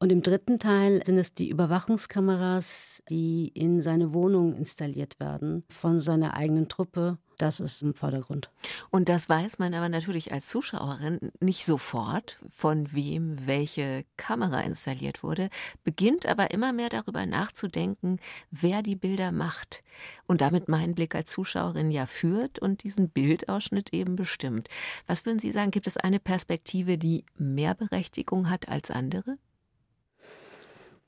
und 0.00 0.12
im 0.12 0.22
dritten 0.22 0.60
Teil 0.60 1.02
sind 1.04 1.18
es 1.18 1.34
die 1.34 1.48
Überwachungskameras, 1.48 3.02
die 3.08 3.48
in 3.48 3.82
seine 3.82 4.14
Wohnung 4.14 4.54
installiert 4.54 5.18
werden 5.18 5.64
von 5.70 5.98
seiner 5.98 6.34
eigenen 6.34 6.68
Truppe. 6.68 7.18
Das 7.36 7.60
ist 7.60 7.82
im 7.82 7.94
Vordergrund. 7.94 8.50
Und 8.90 9.08
das 9.08 9.28
weiß 9.28 9.58
man 9.58 9.74
aber 9.74 9.88
natürlich 9.88 10.32
als 10.32 10.48
Zuschauerin 10.48 11.18
nicht 11.40 11.64
sofort, 11.64 12.36
von 12.48 12.92
wem 12.92 13.46
welche 13.46 14.04
Kamera 14.16 14.60
installiert 14.60 15.22
wurde, 15.22 15.48
beginnt 15.84 16.26
aber 16.26 16.52
immer 16.52 16.72
mehr 16.72 16.88
darüber 16.88 17.26
nachzudenken, 17.26 18.18
wer 18.50 18.82
die 18.82 18.96
Bilder 18.96 19.30
macht 19.32 19.82
und 20.26 20.40
damit 20.40 20.68
meinen 20.68 20.94
Blick 20.94 21.14
als 21.14 21.30
Zuschauerin 21.30 21.90
ja 21.90 22.06
führt 22.06 22.58
und 22.60 22.82
diesen 22.84 23.10
Bildausschnitt 23.10 23.92
eben 23.92 24.16
bestimmt. 24.16 24.68
Was 25.06 25.24
würden 25.26 25.38
Sie 25.38 25.52
sagen, 25.52 25.70
gibt 25.70 25.86
es 25.86 25.96
eine 25.96 26.20
Perspektive, 26.20 26.98
die 26.98 27.24
mehr 27.36 27.74
Berechtigung 27.74 28.50
hat 28.50 28.68
als 28.68 28.90
andere? 28.90 29.38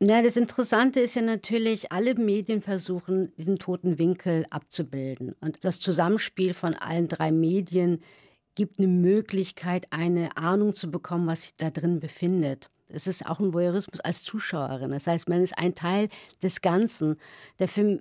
Na, 0.03 0.23
das 0.23 0.37
Interessante 0.37 1.01
ist 1.01 1.15
ja 1.15 1.21
natürlich, 1.21 1.93
alle 1.93 2.15
Medien 2.15 2.63
versuchen, 2.63 3.35
diesen 3.37 3.59
toten 3.59 3.99
Winkel 3.99 4.47
abzubilden. 4.49 5.35
Und 5.43 5.63
das 5.63 5.79
Zusammenspiel 5.79 6.55
von 6.55 6.73
allen 6.73 7.07
drei 7.07 7.31
Medien 7.31 8.01
gibt 8.55 8.79
eine 8.79 8.89
Möglichkeit, 8.89 9.89
eine 9.91 10.39
Ahnung 10.39 10.73
zu 10.73 10.91
bekommen, 10.91 11.27
was 11.27 11.43
sich 11.43 11.57
da 11.57 11.69
drin 11.69 12.01
befindet. 12.01 12.71
Es 12.89 13.07
ist 13.07 13.27
auch 13.27 13.41
ein 13.41 13.53
Voyeurismus 13.53 14.01
als 14.01 14.23
Zuschauerin. 14.23 14.91
Das 14.91 15.07
heißt, 15.07 15.29
man 15.29 15.43
ist 15.43 15.59
ein 15.59 15.75
Teil 15.75 16.09
des 16.43 16.63
Ganzen. 16.63 17.17
Der 17.59 17.69
Film 17.69 18.01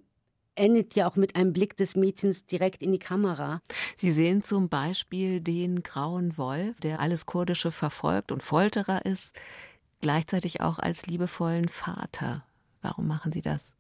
endet 0.56 0.96
ja 0.96 1.06
auch 1.10 1.18
mit 1.18 1.36
einem 1.36 1.52
Blick 1.52 1.76
des 1.76 1.98
Mädchens 1.98 2.46
direkt 2.46 2.82
in 2.82 2.94
die 2.94 3.00
Kamera. 3.00 3.62
Sie 3.98 4.12
sehen 4.14 4.42
zum 4.42 4.70
Beispiel 4.70 5.42
den 5.42 5.84
grauen 5.84 6.38
Wolf, 6.38 6.80
der 6.80 7.02
alles 7.02 7.26
Kurdische 7.26 7.72
verfolgt 7.72 8.32
und 8.32 8.42
Folterer 8.42 9.06
ist 9.06 9.36
gleichzeitig 10.02 10.62
auch 10.62 10.80
als 10.80 11.06
liebevollen 11.08 11.68
Vater. 11.68 12.46
Warum 12.82 13.08
machen 13.08 13.32
Sie 13.32 13.42
das? 13.42 13.74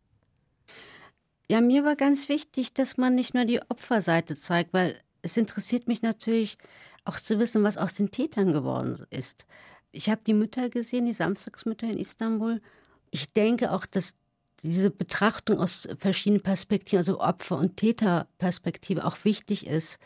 Ja, 1.47 1.61
mir 1.61 1.83
war 1.83 1.95
ganz 1.95 2.29
wichtig, 2.29 2.73
dass 2.73 2.97
man 2.97 3.15
nicht 3.15 3.33
nur 3.33 3.45
die 3.45 3.61
Opferseite 3.69 4.35
zeigt, 4.35 4.73
weil 4.73 5.01
es 5.21 5.35
interessiert 5.35 5.87
mich 5.87 6.01
natürlich 6.01 6.57
auch 7.05 7.19
zu 7.19 7.39
wissen, 7.39 7.63
was 7.63 7.77
aus 7.77 7.95
den 7.95 8.11
Tätern 8.11 8.53
geworden 8.53 9.05
ist. 9.09 9.45
Ich 9.91 10.09
habe 10.09 10.21
die 10.25 10.33
Mütter 10.33 10.69
gesehen, 10.69 11.05
die 11.05 11.13
Samstagsmütter 11.13 11.87
in 11.87 11.97
Istanbul. 11.97 12.61
Ich 13.09 13.33
denke 13.33 13.71
auch, 13.71 13.85
dass 13.85 14.13
diese 14.61 14.91
Betrachtung 14.91 15.59
aus 15.59 15.87
verschiedenen 15.97 16.43
Perspektiven, 16.43 16.99
also 16.99 17.19
Opfer- 17.19 17.57
und 17.57 17.77
Täterperspektive, 17.77 19.05
auch 19.05 19.17
wichtig 19.23 19.65
ist, 19.65 19.99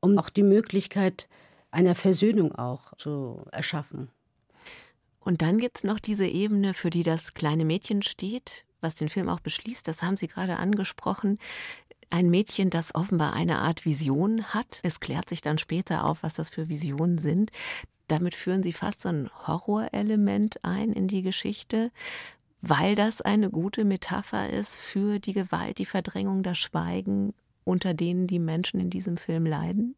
um 0.00 0.18
auch 0.18 0.30
die 0.30 0.42
Möglichkeit 0.42 1.28
einer 1.70 1.94
Versöhnung 1.94 2.52
auch 2.54 2.96
zu 2.96 3.44
erschaffen. 3.52 4.10
Und 5.20 5.42
dann 5.42 5.58
gibt 5.58 5.78
es 5.78 5.84
noch 5.84 6.00
diese 6.00 6.26
Ebene, 6.26 6.74
für 6.74 6.90
die 6.90 7.02
das 7.02 7.34
kleine 7.34 7.64
Mädchen 7.64 8.02
steht, 8.02 8.64
was 8.80 8.94
den 8.94 9.08
Film 9.08 9.28
auch 9.28 9.40
beschließt, 9.40 9.86
das 9.86 10.02
haben 10.02 10.16
Sie 10.16 10.26
gerade 10.26 10.56
angesprochen. 10.56 11.38
Ein 12.08 12.30
Mädchen, 12.30 12.70
das 12.70 12.94
offenbar 12.94 13.34
eine 13.34 13.58
Art 13.58 13.84
Vision 13.84 14.42
hat. 14.46 14.80
Es 14.82 14.98
klärt 15.00 15.28
sich 15.28 15.42
dann 15.42 15.58
später 15.58 16.04
auf, 16.04 16.22
was 16.22 16.34
das 16.34 16.50
für 16.50 16.68
Visionen 16.68 17.18
sind. 17.18 17.52
Damit 18.08 18.34
führen 18.34 18.62
Sie 18.62 18.72
fast 18.72 19.02
so 19.02 19.08
ein 19.08 19.30
Horrorelement 19.46 20.64
ein 20.64 20.92
in 20.92 21.06
die 21.06 21.22
Geschichte, 21.22 21.92
weil 22.60 22.96
das 22.96 23.20
eine 23.20 23.50
gute 23.50 23.84
Metapher 23.84 24.50
ist 24.50 24.76
für 24.76 25.20
die 25.20 25.32
Gewalt, 25.32 25.78
die 25.78 25.86
Verdrängung, 25.86 26.42
das 26.42 26.58
Schweigen, 26.58 27.32
unter 27.64 27.94
denen 27.94 28.26
die 28.26 28.40
Menschen 28.40 28.80
in 28.80 28.90
diesem 28.90 29.16
Film 29.16 29.46
leiden? 29.46 29.94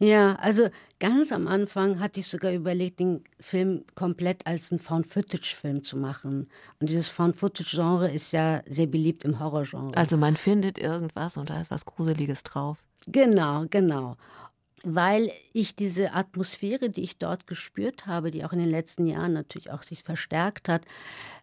Ja, 0.00 0.36
also 0.36 0.68
ganz 1.00 1.32
am 1.32 1.48
Anfang 1.48 1.98
hatte 1.98 2.20
ich 2.20 2.28
sogar 2.28 2.52
überlegt, 2.52 3.00
den 3.00 3.24
Film 3.40 3.84
komplett 3.94 4.46
als 4.46 4.70
einen 4.70 4.78
Found-Footage-Film 4.78 5.82
zu 5.82 5.96
machen. 5.96 6.48
Und 6.80 6.90
dieses 6.90 7.08
Found-Footage-Genre 7.08 8.10
ist 8.10 8.32
ja 8.32 8.62
sehr 8.68 8.86
beliebt 8.86 9.24
im 9.24 9.40
Horrorgenre. 9.40 9.96
Also 9.96 10.16
man 10.16 10.36
findet 10.36 10.78
irgendwas 10.78 11.36
und 11.36 11.50
da 11.50 11.60
ist 11.60 11.70
was 11.70 11.84
Gruseliges 11.84 12.44
drauf. 12.44 12.84
Genau, 13.08 13.64
genau. 13.70 14.16
Weil 14.84 15.32
ich 15.52 15.74
diese 15.74 16.12
Atmosphäre, 16.12 16.90
die 16.90 17.02
ich 17.02 17.18
dort 17.18 17.48
gespürt 17.48 18.06
habe, 18.06 18.30
die 18.30 18.44
auch 18.44 18.52
in 18.52 18.60
den 18.60 18.70
letzten 18.70 19.06
Jahren 19.06 19.32
natürlich 19.32 19.70
auch 19.70 19.82
sich 19.82 20.04
verstärkt 20.04 20.68
hat, 20.68 20.82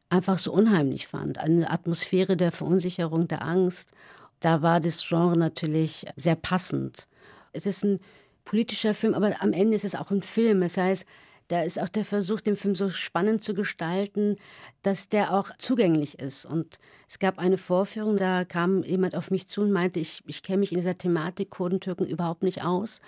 einfach 0.10 0.38
so 0.38 0.54
unheimlich 0.54 1.08
fand. 1.08 1.40
Eine 1.40 1.70
Atmosphäre 1.70 2.38
der 2.38 2.54
Verunsicherung, 2.54 3.28
der 3.28 3.42
Angst. 3.42 3.92
Da 4.40 4.62
war 4.62 4.80
das 4.80 5.06
Genre 5.06 5.36
natürlich 5.36 6.06
sehr 6.16 6.36
passend. 6.36 7.08
Es 7.52 7.66
ist 7.66 7.84
ein 7.84 8.00
politischer 8.46 8.94
Film, 8.94 9.14
aber 9.14 9.42
am 9.42 9.54
Ende 9.54 9.76
ist 9.76 9.86
es 9.86 9.96
auch 9.96 10.12
ein 10.12 10.22
Film. 10.22 10.62
Das 10.62 10.78
heißt, 10.78 11.06
da 11.48 11.62
ist 11.62 11.80
auch 11.80 11.90
der 11.90 12.06
Versuch, 12.06 12.42
den 12.42 12.56
Film 12.56 12.74
so 12.74 12.90
spannend 12.90 13.44
zu 13.44 13.54
gestalten, 13.54 14.38
dass 14.82 15.10
der 15.10 15.34
auch 15.34 15.52
zugänglich 15.60 16.18
ist. 16.20 16.46
Und 16.46 16.80
es 17.08 17.20
gab 17.20 17.38
eine 17.38 17.58
Vorführung, 17.58 18.18
da 18.18 18.46
kam 18.46 18.84
jemand 18.84 19.16
auf 19.16 19.30
mich 19.30 19.48
zu 19.48 19.62
und 19.62 19.72
meinte, 19.72 20.00
ich, 20.00 20.24
ich 20.26 20.42
kenne 20.42 20.60
mich 20.60 20.72
in 20.72 20.80
dieser 20.80 20.98
Thematik 20.98 21.52
Kurden-Türken 21.52 22.08
überhaupt 22.08 22.44
nicht 22.44 22.64
aus. 22.64 23.00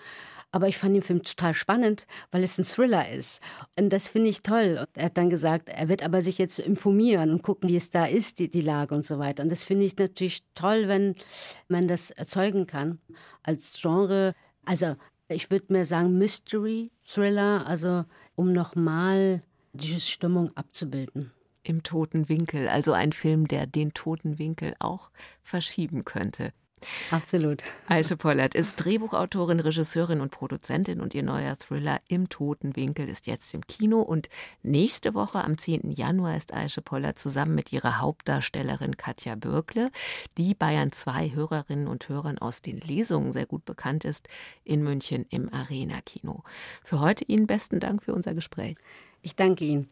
Aber 0.52 0.68
ich 0.68 0.78
fand 0.78 0.96
den 0.96 1.02
Film 1.04 1.24
total 1.24 1.54
spannend, 1.54 2.08
weil 2.32 2.44
es 2.44 2.58
ein 2.58 2.64
Thriller 2.64 3.12
ist. 3.12 3.42
Und 3.78 3.90
das 3.92 4.10
finde 4.10 4.30
ich 4.30 4.44
toll. 4.44 4.78
Und 4.80 4.88
er 4.98 5.06
hat 5.06 5.18
dann 5.18 5.30
gesagt, 5.30 5.68
er 5.68 5.90
wird 5.90 6.04
aber 6.04 6.22
sich 6.22 6.38
jetzt 6.38 6.60
informieren 6.60 7.32
und 7.32 7.42
gucken, 7.42 7.70
wie 7.70 7.76
es 7.76 7.90
da 7.90 8.06
ist, 8.06 8.40
die, 8.40 8.50
die 8.50 8.62
Lage 8.62 8.96
und 8.96 9.04
so 9.04 9.20
weiter. 9.20 9.44
Und 9.44 9.52
das 9.52 9.66
finde 9.66 9.84
ich 9.84 9.98
natürlich 9.98 10.44
toll, 10.56 10.88
wenn 10.88 11.16
man 11.68 11.88
das 11.88 12.12
erzeugen 12.12 12.66
kann. 12.66 13.00
Als 13.44 13.78
Genre, 13.82 14.36
also 14.64 14.96
ich 15.30 15.52
würde 15.52 15.74
mir 15.74 15.86
sagen 15.86 16.18
Mystery, 16.18 16.92
Thriller, 17.06 17.66
also 17.68 18.06
um 18.36 18.54
nochmal 18.54 19.44
diese 19.74 20.00
Stimmung 20.00 20.56
abzubilden. 20.56 21.32
Im 21.64 21.84
toten 21.84 22.30
Winkel, 22.30 22.70
also 22.70 22.94
ein 22.94 23.12
Film, 23.12 23.48
der 23.48 23.68
den 23.68 23.94
toten 23.94 24.40
Winkel 24.40 24.74
auch 24.80 25.12
verschieben 25.42 26.06
könnte. 26.06 26.54
Absolut. 27.12 27.64
Aische 27.88 28.18
Pollert 28.18 28.56
ist 28.56 28.76
Drehbuchautorin, 28.78 29.60
Regisseurin 29.60 30.22
und 30.22 30.32
Produzentin 30.32 31.02
und 31.02 31.14
ihr 31.16 31.24
neuer 31.24 31.56
Thriller 31.56 32.00
Im 32.08 32.30
toten 32.30 32.76
Winkel 32.76 33.10
ist 33.10 33.28
jetzt 33.28 33.54
im 33.54 33.66
Kino 33.66 34.02
und 34.02 34.30
nächste 34.64 35.14
Woche 35.14 35.44
am 35.44 35.58
10. 35.58 35.92
Januar 35.92 36.38
ist 36.38 36.54
Aische 36.54 36.82
Pollert 36.82 37.18
zusammen 37.18 37.56
mit 37.56 37.74
ihrer 37.74 38.00
Hauptdarstellerin 38.00 38.98
Katja 38.98 39.36
Bürkle, 39.36 39.90
die 40.38 40.54
Bayern 40.54 40.92
2 40.92 41.32
Hörerinnen 41.32 41.88
und 41.88 42.08
Hörern 42.10 42.38
aus 42.38 42.62
den 42.62 42.80
Lesungen 42.80 43.32
sehr 43.32 43.46
gut 43.46 43.66
bekannt 43.66 44.06
ist, 44.06 44.28
in 44.64 44.84
München 44.84 45.26
im 45.30 45.52
Arena 45.52 46.02
Kino. 46.02 46.44
Für 46.84 47.00
heute 47.00 47.26
Ihnen 47.26 47.48
besten 47.48 47.80
Dank 47.80 48.04
für 48.04 48.14
unser 48.14 48.34
Gespräch. 48.34 48.78
Ich 49.22 49.36
danke 49.36 49.66
Ihnen. 49.66 49.90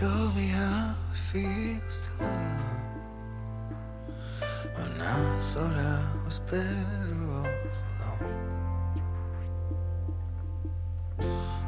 You 0.00 0.32
me 0.34 0.46
how 0.48 0.94
it 1.10 1.16
feels 1.16 1.96
to 2.06 2.24
love. 2.24 2.76
When 4.74 5.00
I 5.00 5.38
thought 5.38 5.76
I 5.76 6.04
was 6.26 6.38
better 6.40 7.16
off 7.40 7.76
alone. 8.00 8.36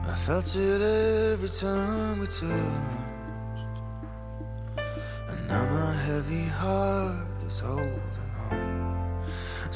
I 0.04 0.14
felt 0.14 0.54
it 0.54 0.82
every 1.32 1.48
time 1.48 2.20
we 2.20 2.26
touched. 2.26 3.76
And 5.28 5.40
now 5.48 5.64
my 5.70 5.92
heavy 6.06 6.44
heart 6.44 7.42
is 7.46 7.60
holding 7.60 8.32
on. 8.50 8.77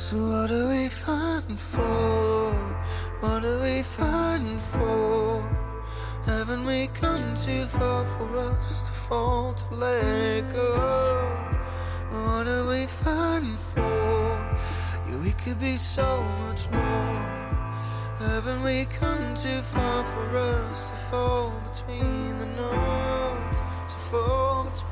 So 0.03 0.17
what 0.17 0.51
are 0.51 0.69
we 0.69 0.88
fighting 0.88 1.57
for? 1.57 2.53
What 3.21 3.45
are 3.45 3.62
we 3.62 3.83
fighting 3.83 4.59
for? 4.59 5.49
Haven't 6.27 6.67
we 6.67 6.88
come 6.88 7.37
too 7.37 7.67
far 7.67 8.05
for 8.05 8.37
us 8.51 8.83
to 8.83 8.93
fall 8.93 9.55
to 9.55 9.75
let 9.75 10.05
it 10.05 10.53
go? 10.53 10.75
What 12.11 12.49
are 12.49 12.69
we 12.69 12.87
fighting 12.87 13.57
for? 13.57 14.57
Yeah, 15.07 15.19
we 15.23 15.31
could 15.35 15.61
be 15.61 15.77
so 15.77 16.21
much 16.41 16.69
more. 16.71 17.23
Haven't 18.19 18.62
we 18.65 18.87
come 18.87 19.37
too 19.37 19.62
far 19.62 20.05
for 20.05 20.37
us 20.37 20.91
to 20.91 20.97
fall 20.97 21.53
between 21.71 22.41
the 22.41 22.47
notes? 22.47 23.61
To 23.93 23.99
fall 24.11 24.65
between 24.65 24.92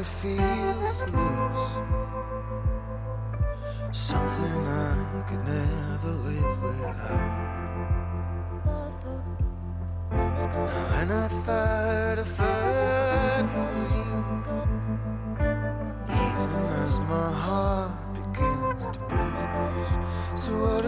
it 0.00 0.06
feels 0.06 1.00
to 1.00 1.10
lose. 1.12 1.72
Something 3.92 4.66
I 4.66 5.22
could 5.28 5.44
never 5.44 6.12
live 6.26 6.62
without. 6.62 7.20
Now 10.10 10.86
when 10.92 11.10
I 11.12 11.28
fight, 11.44 12.18
I 12.18 12.24
fight 12.38 13.46
for 13.52 13.70
you. 13.94 14.14
Even 16.24 16.62
as 16.82 16.94
my 17.00 17.30
heart 17.44 18.14
begins 18.14 18.86
to 18.86 18.98
break. 19.00 20.38
So 20.42 20.50
what 20.62 20.84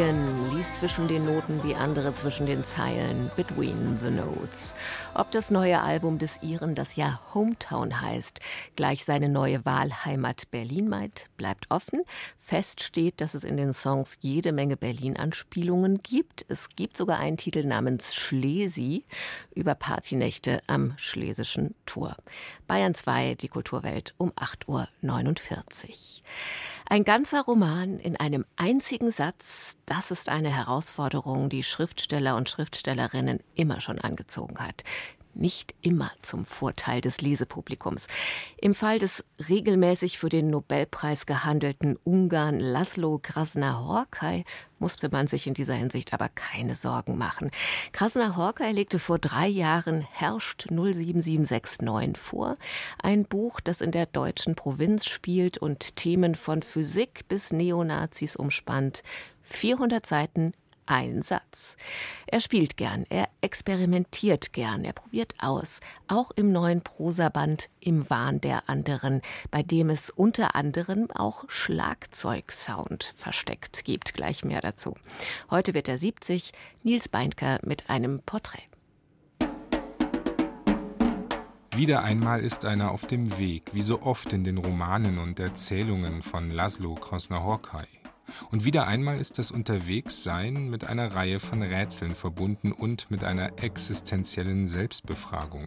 Orion 0.00 0.50
liest 0.56 0.78
zwischen 0.78 1.08
den 1.08 1.26
Noten 1.26 1.62
wie 1.62 1.74
andere 1.74 2.14
zwischen 2.14 2.46
den 2.46 2.64
Zeilen 2.64 3.30
Between 3.36 3.98
the 4.02 4.10
Notes. 4.10 4.74
Ob 5.12 5.30
das 5.30 5.50
neue 5.50 5.82
Album 5.82 6.18
des 6.18 6.42
Iren, 6.42 6.74
das 6.74 6.96
ja 6.96 7.20
Hometown 7.34 8.00
heißt, 8.00 8.40
gleich 8.76 9.04
seine 9.04 9.28
neue 9.28 9.62
Wahlheimat 9.66 10.50
Berlin 10.50 10.88
meint, 10.88 11.26
bleibt 11.36 11.70
offen. 11.70 12.02
Fest 12.38 12.82
steht, 12.82 13.20
dass 13.20 13.34
es 13.34 13.44
in 13.44 13.58
den 13.58 13.74
Songs 13.74 14.16
jede 14.20 14.52
Menge 14.52 14.78
Berlin-Anspielungen 14.78 15.98
gibt. 16.02 16.46
Es 16.48 16.70
gibt 16.70 16.96
sogar 16.96 17.18
einen 17.18 17.36
Titel 17.36 17.64
namens 17.64 18.14
Schlesi 18.14 19.04
über 19.54 19.74
Partynächte 19.74 20.62
am 20.66 20.94
Schlesischen 20.96 21.74
Tor. 21.84 22.16
Bayern 22.66 22.94
2, 22.94 23.34
die 23.34 23.48
Kulturwelt 23.48 24.14
um 24.16 24.30
8.49 24.30 24.66
Uhr. 24.68 24.86
Ein 26.92 27.04
ganzer 27.04 27.42
Roman 27.42 28.00
in 28.00 28.16
einem 28.16 28.44
einzigen 28.56 29.12
Satz, 29.12 29.76
das 29.86 30.10
ist 30.10 30.28
eine 30.28 30.50
Herausforderung, 30.50 31.48
die 31.48 31.62
Schriftsteller 31.62 32.34
und 32.34 32.48
Schriftstellerinnen 32.48 33.38
immer 33.54 33.80
schon 33.80 34.00
angezogen 34.00 34.58
hat 34.58 34.82
nicht 35.34 35.74
immer 35.82 36.10
zum 36.22 36.44
Vorteil 36.44 37.00
des 37.00 37.20
Lesepublikums. 37.20 38.06
Im 38.60 38.74
Fall 38.74 38.98
des 38.98 39.24
regelmäßig 39.48 40.18
für 40.18 40.28
den 40.28 40.50
Nobelpreis 40.50 41.26
gehandelten 41.26 41.96
Ungarn 42.04 42.60
Laszlo 42.60 43.18
Krasner-Horkai 43.22 44.44
musste 44.78 45.10
man 45.10 45.26
sich 45.26 45.46
in 45.46 45.54
dieser 45.54 45.74
Hinsicht 45.74 46.12
aber 46.12 46.28
keine 46.28 46.74
Sorgen 46.74 47.16
machen. 47.18 47.50
Krasner-Horkai 47.92 48.72
legte 48.72 48.98
vor 48.98 49.18
drei 49.18 49.46
Jahren 49.46 50.00
Herrscht 50.00 50.66
07769 50.70 52.16
vor, 52.16 52.56
ein 53.02 53.24
Buch, 53.24 53.60
das 53.60 53.80
in 53.80 53.90
der 53.90 54.06
deutschen 54.06 54.54
Provinz 54.54 55.06
spielt 55.06 55.58
und 55.58 55.96
Themen 55.96 56.34
von 56.34 56.62
Physik 56.62 57.28
bis 57.28 57.52
Neonazis 57.52 58.36
umspannt. 58.36 59.02
400 59.42 60.06
Seiten, 60.06 60.52
ein 60.90 61.22
Satz. 61.22 61.76
Er 62.26 62.40
spielt 62.40 62.76
gern, 62.76 63.06
er 63.08 63.28
experimentiert 63.40 64.52
gern, 64.52 64.84
er 64.84 64.92
probiert 64.92 65.34
aus, 65.38 65.80
auch 66.08 66.32
im 66.32 66.50
neuen 66.50 66.82
Prosaband 66.82 67.70
Im 67.78 68.10
Wahn 68.10 68.40
der 68.40 68.68
anderen, 68.68 69.22
bei 69.50 69.62
dem 69.62 69.88
es 69.88 70.10
unter 70.10 70.56
anderem 70.56 71.08
auch 71.12 71.44
Schlagzeugsound 71.48 73.04
versteckt 73.04 73.84
gibt. 73.84 74.14
Gleich 74.14 74.44
mehr 74.44 74.60
dazu. 74.60 74.96
Heute 75.50 75.74
wird 75.74 75.88
er 75.88 75.96
70, 75.96 76.52
Nils 76.82 77.08
Beindker 77.08 77.60
mit 77.64 77.88
einem 77.88 78.20
Porträt. 78.20 78.64
Wieder 81.76 82.02
einmal 82.02 82.40
ist 82.40 82.64
einer 82.64 82.90
auf 82.90 83.06
dem 83.06 83.38
Weg, 83.38 83.70
wie 83.72 83.82
so 83.82 84.02
oft 84.02 84.32
in 84.32 84.42
den 84.44 84.58
Romanen 84.58 85.18
und 85.18 85.38
Erzählungen 85.38 86.20
von 86.20 86.50
Laszlo 86.50 86.94
Krosner-Horkai. 86.96 87.99
Und 88.50 88.64
wieder 88.64 88.86
einmal 88.86 89.18
ist 89.20 89.38
das 89.38 89.50
Unterwegssein 89.50 90.68
mit 90.68 90.84
einer 90.84 91.14
Reihe 91.14 91.40
von 91.40 91.62
Rätseln 91.62 92.14
verbunden 92.14 92.72
und 92.72 93.10
mit 93.10 93.24
einer 93.24 93.62
existenziellen 93.62 94.66
Selbstbefragung. 94.66 95.66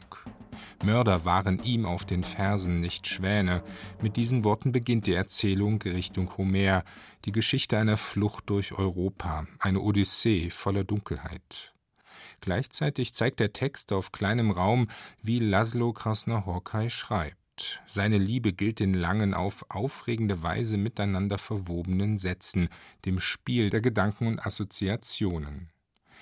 Mörder 0.83 1.25
waren 1.25 1.63
ihm 1.63 1.85
auf 1.85 2.05
den 2.05 2.23
Fersen, 2.23 2.79
nicht 2.79 3.07
Schwäne. 3.07 3.63
Mit 4.01 4.17
diesen 4.17 4.43
Worten 4.43 4.71
beginnt 4.71 5.07
die 5.07 5.13
Erzählung 5.13 5.81
Richtung 5.81 6.37
Homer, 6.37 6.83
die 7.25 7.31
Geschichte 7.31 7.77
einer 7.77 7.97
Flucht 7.97 8.49
durch 8.49 8.73
Europa, 8.73 9.47
eine 9.59 9.79
Odyssee 9.79 10.49
voller 10.49 10.83
Dunkelheit. 10.83 11.73
Gleichzeitig 12.41 13.13
zeigt 13.13 13.39
der 13.39 13.53
Text 13.53 13.93
auf 13.93 14.11
kleinem 14.11 14.51
Raum, 14.51 14.89
wie 15.21 15.39
Laszlo 15.39 15.93
Krasner-Horkai 15.93 16.89
schreibt. 16.89 17.42
Seine 17.85 18.17
Liebe 18.17 18.53
gilt 18.53 18.79
den 18.79 18.93
langen, 18.93 19.33
auf 19.33 19.65
aufregende 19.69 20.41
Weise 20.43 20.77
miteinander 20.77 21.37
verwobenen 21.37 22.17
Sätzen, 22.17 22.69
dem 23.05 23.19
Spiel 23.19 23.69
der 23.69 23.81
Gedanken 23.81 24.27
und 24.27 24.39
Assoziationen. 24.39 25.69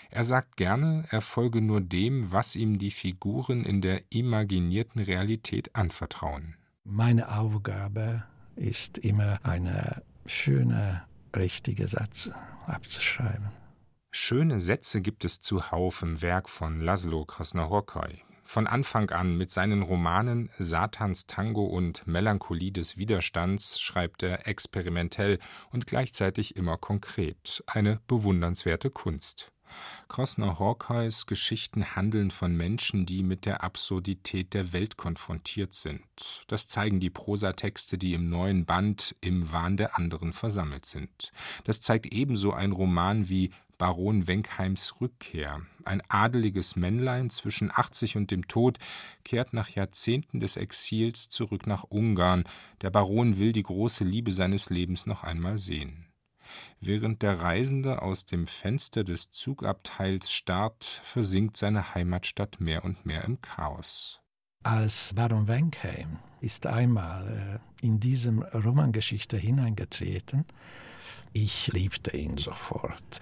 Er 0.10 0.26
sagt 0.26 0.58
gerne, 0.58 1.06
er 1.10 1.22
folge 1.22 1.62
nur 1.62 1.80
dem, 1.80 2.32
was 2.32 2.56
ihm 2.56 2.80
die 2.80 2.91
Figuren 2.91 3.63
in 3.63 3.82
der 3.82 4.02
imaginierten 4.10 5.02
Realität 5.02 5.76
anvertrauen. 5.76 6.56
Meine 6.84 7.38
Aufgabe 7.38 8.24
ist 8.58 8.98
immer, 8.98 9.39
eine 9.44 10.04
schöne, 10.26 11.04
richtige 11.36 11.88
Satz 11.88 12.32
abzuschreiben. 12.65 13.52
Schöne 14.12 14.60
Sätze 14.60 15.02
gibt 15.02 15.24
es 15.24 15.39
zuhauf 15.39 16.02
im 16.02 16.22
Werk 16.22 16.50
von 16.50 16.82
Laszlo 16.82 17.24
Krasner-Horkai. 17.24 18.22
Von 18.52 18.68
Anfang 18.68 19.12
an 19.12 19.38
mit 19.38 19.50
seinen 19.50 19.82
Romanen 19.82 20.50
Satans 20.60 21.26
Tango 21.26 21.64
und 21.64 22.06
Melancholie 22.06 22.74
des 22.74 22.98
Widerstands 22.98 23.80
schreibt 23.80 24.24
er 24.24 24.46
experimentell 24.46 25.40
und 25.70 25.88
gleichzeitig 25.88 26.58
immer 26.58 26.76
konkret, 26.76 27.64
eine 27.66 28.02
bewundernswerte 28.08 28.90
Kunst. 28.90 29.54
Krosner 30.10 30.60
Hawkeyes 30.60 31.28
Geschichten 31.28 31.96
handeln 31.96 32.30
von 32.30 32.54
Menschen, 32.54 33.06
die 33.06 33.24
mit 33.24 33.46
der 33.46 33.64
Absurdität 33.64 34.54
der 34.54 34.74
Welt 34.74 34.98
konfrontiert 34.98 35.74
sind. 35.74 36.44
Das 36.48 36.68
zeigen 36.68 37.00
die 37.00 37.10
Prosatexte, 37.10 37.98
die 37.98 38.14
im 38.14 38.28
neuen 38.28 38.66
Band 38.66 39.16
Im 39.22 39.54
Wahn 39.54 39.78
der 39.78 39.98
anderen 39.98 40.34
versammelt 40.34 40.86
sind. 40.86 41.32
Das 41.64 41.80
zeigt 41.80 42.08
ebenso 42.08 42.52
ein 42.52 42.74
Roman 42.74 43.30
wie 43.30 43.52
Baron 43.82 44.28
Wenkheims 44.28 45.02
Rückkehr. 45.02 45.62
Ein 45.86 46.04
adeliges 46.08 46.76
Männlein 46.76 47.32
zwischen 47.32 47.72
80 47.74 48.15
und 48.15 48.30
dem 48.30 48.48
Tod 48.48 48.78
kehrt 49.24 49.54
nach 49.54 49.70
Jahrzehnten 49.70 50.39
des 50.39 50.56
Exils 50.56 51.30
zurück 51.30 51.65
nach 51.65 51.86
Ungarn. 51.86 52.44
Der 52.82 52.91
Baron 52.91 53.39
will 53.39 53.54
die 53.54 53.63
große 53.63 54.04
Liebe 54.04 54.34
seines 54.34 54.70
Lebens 54.70 55.08
noch 55.08 55.24
einmal 55.24 55.58
sehen. 55.58 56.06
Während 56.80 57.24
der 57.24 57.39
Reisende 57.39 58.04
aus 58.04 58.28
dem 58.28 58.46
Fenster 58.46 59.04
des 59.04 59.32
Zugabteils 59.32 60.32
starrt, 60.32 60.84
versinkt 60.84 61.58
seine 61.58 61.96
Heimatstadt 61.96 62.62
mehr 62.62 62.86
und 62.86 63.08
mehr 63.08 63.24
im 63.24 63.41
Chaos. 63.41 64.22
Als 64.62 65.15
Baron 65.15 65.48
Wenkheim 65.48 66.20
ist 66.39 66.67
einmal 66.67 67.60
äh, 67.82 67.84
in 67.84 68.00
diesem 68.00 68.44
Romangeschichte 68.44 69.38
hineingetreten. 69.38 70.46
Ich 71.34 71.74
liebte 71.74 72.15
ihn 72.15 72.38
sofort 72.38 73.22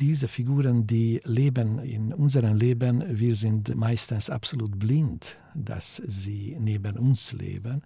diese 0.00 0.28
Figuren, 0.28 0.86
die 0.86 1.20
leben 1.24 1.78
in 1.78 2.12
unserem 2.12 2.56
Leben, 2.56 3.04
wir 3.08 3.34
sind 3.34 3.74
meistens 3.74 4.30
absolut 4.30 4.78
blind, 4.78 5.38
dass 5.54 6.02
sie 6.06 6.56
neben 6.58 6.98
uns 6.98 7.32
leben, 7.32 7.82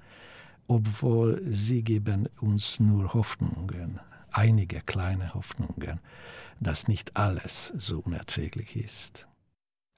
obwohl 0.67 1.43
sie 1.49 1.83
geben 1.83 2.29
uns 2.41 2.81
nur 2.81 3.13
Hoffnungen, 3.15 4.01
einige 4.31 4.81
kleine 4.81 5.35
Hoffnungen, 5.35 6.01
dass 6.61 6.89
nicht 6.89 7.17
alles 7.17 7.73
so 7.77 8.01
unerträglich 8.01 8.77
ist. 8.77 9.27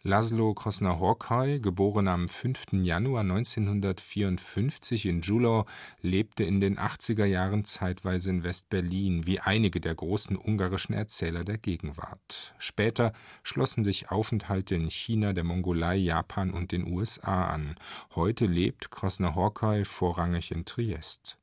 Laszlo 0.02 0.54
Krosner-Horkai, 0.54 1.58
geboren 1.58 2.08
am 2.08 2.26
5. 2.26 2.68
Januar 2.72 3.20
1954 3.20 5.04
in 5.04 5.20
Julau, 5.20 5.66
lebte 6.00 6.42
in 6.42 6.58
den 6.58 6.78
80er 6.78 7.26
Jahren 7.26 7.66
zeitweise 7.66 8.30
in 8.30 8.42
West-Berlin, 8.42 9.26
wie 9.26 9.40
einige 9.40 9.78
der 9.78 9.94
großen 9.94 10.38
ungarischen 10.38 10.94
Erzähler 10.94 11.44
der 11.44 11.58
Gegenwart. 11.58 12.54
Später 12.56 13.12
schlossen 13.42 13.84
sich 13.84 14.10
Aufenthalte 14.10 14.74
in 14.74 14.88
China, 14.88 15.34
der 15.34 15.44
Mongolei, 15.44 15.96
Japan 15.96 16.50
und 16.50 16.72
den 16.72 16.90
USA 16.90 17.48
an. 17.50 17.74
Heute 18.14 18.46
lebt 18.46 18.90
Krosner-Horkai 18.90 19.84
vorrangig 19.84 20.50
in 20.50 20.64
Triest. 20.64 21.39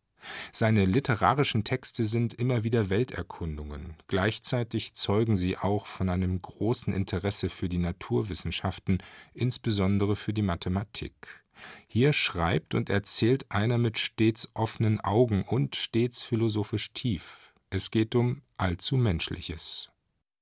Seine 0.52 0.86
literarischen 0.86 1.64
Texte 1.64 2.04
sind 2.04 2.34
immer 2.34 2.64
wieder 2.64 2.90
Welterkundungen, 2.90 3.96
gleichzeitig 4.08 4.94
zeugen 4.94 5.36
sie 5.36 5.58
auch 5.58 5.86
von 5.86 6.10
einem 6.10 6.42
großen 6.42 6.94
Interesse 6.94 7.50
für 7.50 7.70
die 7.70 7.78
Naturwissenschaften, 7.78 9.00
insbesondere 9.34 10.16
für 10.16 10.34
die 10.34 10.42
Mathematik. 10.42 11.44
Hier 11.88 12.14
schreibt 12.14 12.76
und 12.76 12.90
erzählt 12.90 13.52
einer 13.52 13.78
mit 13.78 13.98
stets 13.98 14.50
offenen 14.54 15.00
Augen 15.00 15.44
und 15.44 15.76
stets 15.76 16.22
philosophisch 16.22 16.94
tief. 16.94 17.54
Es 17.70 17.92
geht 17.92 18.16
um 18.16 18.42
allzu 18.58 18.98
Menschliches. 18.98 19.90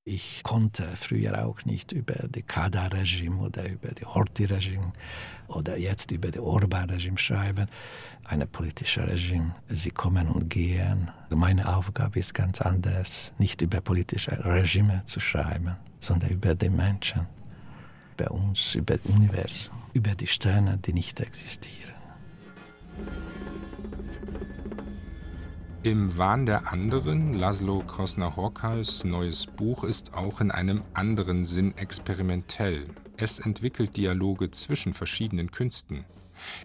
Ich 0.08 0.44
konnte 0.44 0.96
früher 0.96 1.48
auch 1.48 1.66
nicht 1.66 1.92
über 1.92 2.14
das 2.14 2.44
Kader-Regime 2.46 3.42
oder 3.42 3.68
über 3.68 3.88
das 3.88 4.14
Horthy-Regime 4.14 4.94
oder 5.48 5.78
jetzt 5.78 6.12
über 6.12 6.30
das 6.30 6.44
Orban-Regime 6.44 7.18
schreiben. 7.18 7.68
Ein 8.24 8.48
politisches 8.48 9.04
Regime, 9.04 9.56
sie 9.68 9.90
kommen 9.90 10.28
und 10.28 10.48
gehen. 10.48 11.10
Meine 11.32 11.76
Aufgabe 11.76 12.20
ist 12.20 12.36
ganz 12.36 12.62
anders, 12.62 13.34
nicht 13.40 13.64
über 13.64 13.82
politische 13.82 14.46
Regime 14.46 15.02
zu 15.06 15.20
schreiben, 15.20 15.76
sondern 16.00 16.30
über 16.30 16.54
die 16.54 16.70
Menschen, 16.70 17.26
über 18.14 18.30
uns, 18.30 18.76
über 18.76 18.98
das 18.98 19.12
Universum, 19.12 19.74
über 19.94 20.14
die 20.14 20.28
Sterne, 20.28 20.78
die 20.78 20.94
nicht 20.94 21.20
existieren. 21.20 21.96
Im 25.86 26.18
Wahn 26.18 26.48
der 26.48 26.72
anderen, 26.72 27.36
Laszlo 27.36 27.78
Krosner-Horkais 27.78 29.04
neues 29.04 29.46
Buch 29.46 29.84
ist 29.84 30.16
auch 30.16 30.42
in 30.42 30.50
einem 30.50 30.84
anderen 30.96 31.46
Sinn 31.46 31.78
experimentell. 31.78 32.88
Es 33.18 33.38
entwickelt 33.38 33.96
Dialoge 33.96 34.50
zwischen 34.50 34.96
verschiedenen 34.96 35.52
Künsten. 35.52 36.06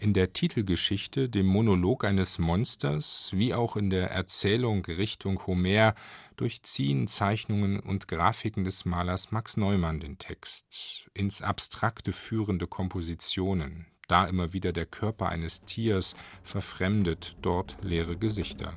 In 0.00 0.14
der 0.14 0.32
Titelgeschichte, 0.32 1.28
dem 1.28 1.44
Monolog 1.44 2.06
eines 2.06 2.38
Monsters, 2.38 3.32
wie 3.34 3.52
auch 3.52 3.76
in 3.76 3.90
der 3.90 4.10
Erzählung 4.10 4.86
Richtung 4.86 5.46
Homer, 5.46 5.94
durchziehen 6.36 7.06
Zeichnungen 7.06 7.78
und 7.78 8.08
Grafiken 8.08 8.64
des 8.64 8.86
Malers 8.86 9.32
Max 9.32 9.58
Neumann 9.58 10.00
den 10.00 10.16
Text. 10.16 11.10
Ins 11.12 11.42
Abstrakte 11.42 12.14
führende 12.14 12.66
Kompositionen, 12.66 13.84
da 14.08 14.24
immer 14.24 14.54
wieder 14.54 14.72
der 14.72 14.86
Körper 14.86 15.28
eines 15.28 15.60
Tiers, 15.66 16.14
verfremdet, 16.42 17.36
dort 17.42 17.76
leere 17.82 18.16
Gesichter. 18.16 18.72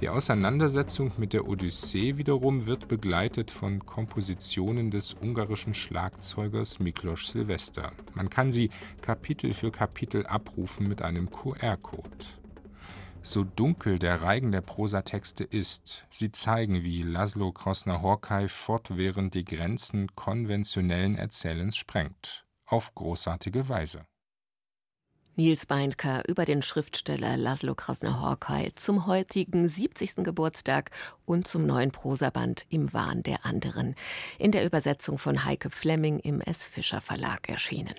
Die 0.00 0.08
Auseinandersetzung 0.08 1.12
mit 1.18 1.32
der 1.32 1.46
Odyssee 1.46 2.16
wiederum 2.16 2.66
wird 2.66 2.88
begleitet 2.88 3.50
von 3.50 3.84
Kompositionen 3.84 4.90
des 4.90 5.14
ungarischen 5.14 5.74
Schlagzeugers 5.74 6.78
Miklos 6.78 7.30
Silvester. 7.30 7.92
Man 8.14 8.30
kann 8.30 8.50
sie 8.50 8.70
Kapitel 9.02 9.52
für 9.52 9.70
Kapitel 9.70 10.26
abrufen 10.26 10.88
mit 10.88 11.02
einem 11.02 11.30
QR-Code. 11.30 12.26
So 13.22 13.44
dunkel 13.44 13.98
der 13.98 14.22
Reigen 14.22 14.50
der 14.50 14.62
Prosatexte 14.62 15.44
ist, 15.44 16.06
sie 16.10 16.32
zeigen, 16.32 16.82
wie 16.82 17.02
Laszlo 17.02 17.52
Krosner-Horkai 17.52 18.48
fortwährend 18.48 19.34
die 19.34 19.44
Grenzen 19.44 20.14
konventionellen 20.14 21.16
Erzählens 21.16 21.76
sprengt. 21.76 22.46
Auf 22.64 22.94
großartige 22.94 23.68
Weise. 23.68 24.06
Nils 25.36 25.66
Beindker 25.66 26.22
über 26.28 26.44
den 26.44 26.60
Schriftsteller 26.60 27.36
Laszlo 27.36 27.74
Krasner-Horkai 27.74 28.72
zum 28.74 29.06
heutigen 29.06 29.68
70. 29.68 30.16
Geburtstag 30.24 30.90
und 31.24 31.46
zum 31.46 31.66
neuen 31.66 31.92
Prosaband 31.92 32.66
Im 32.68 32.92
Wahn 32.92 33.22
der 33.22 33.46
anderen, 33.46 33.94
in 34.38 34.52
der 34.52 34.64
Übersetzung 34.64 35.18
von 35.18 35.44
Heike 35.44 35.70
Flemming 35.70 36.18
im 36.18 36.40
S. 36.40 36.66
Fischer 36.66 37.00
Verlag 37.00 37.48
erschienen. 37.48 37.94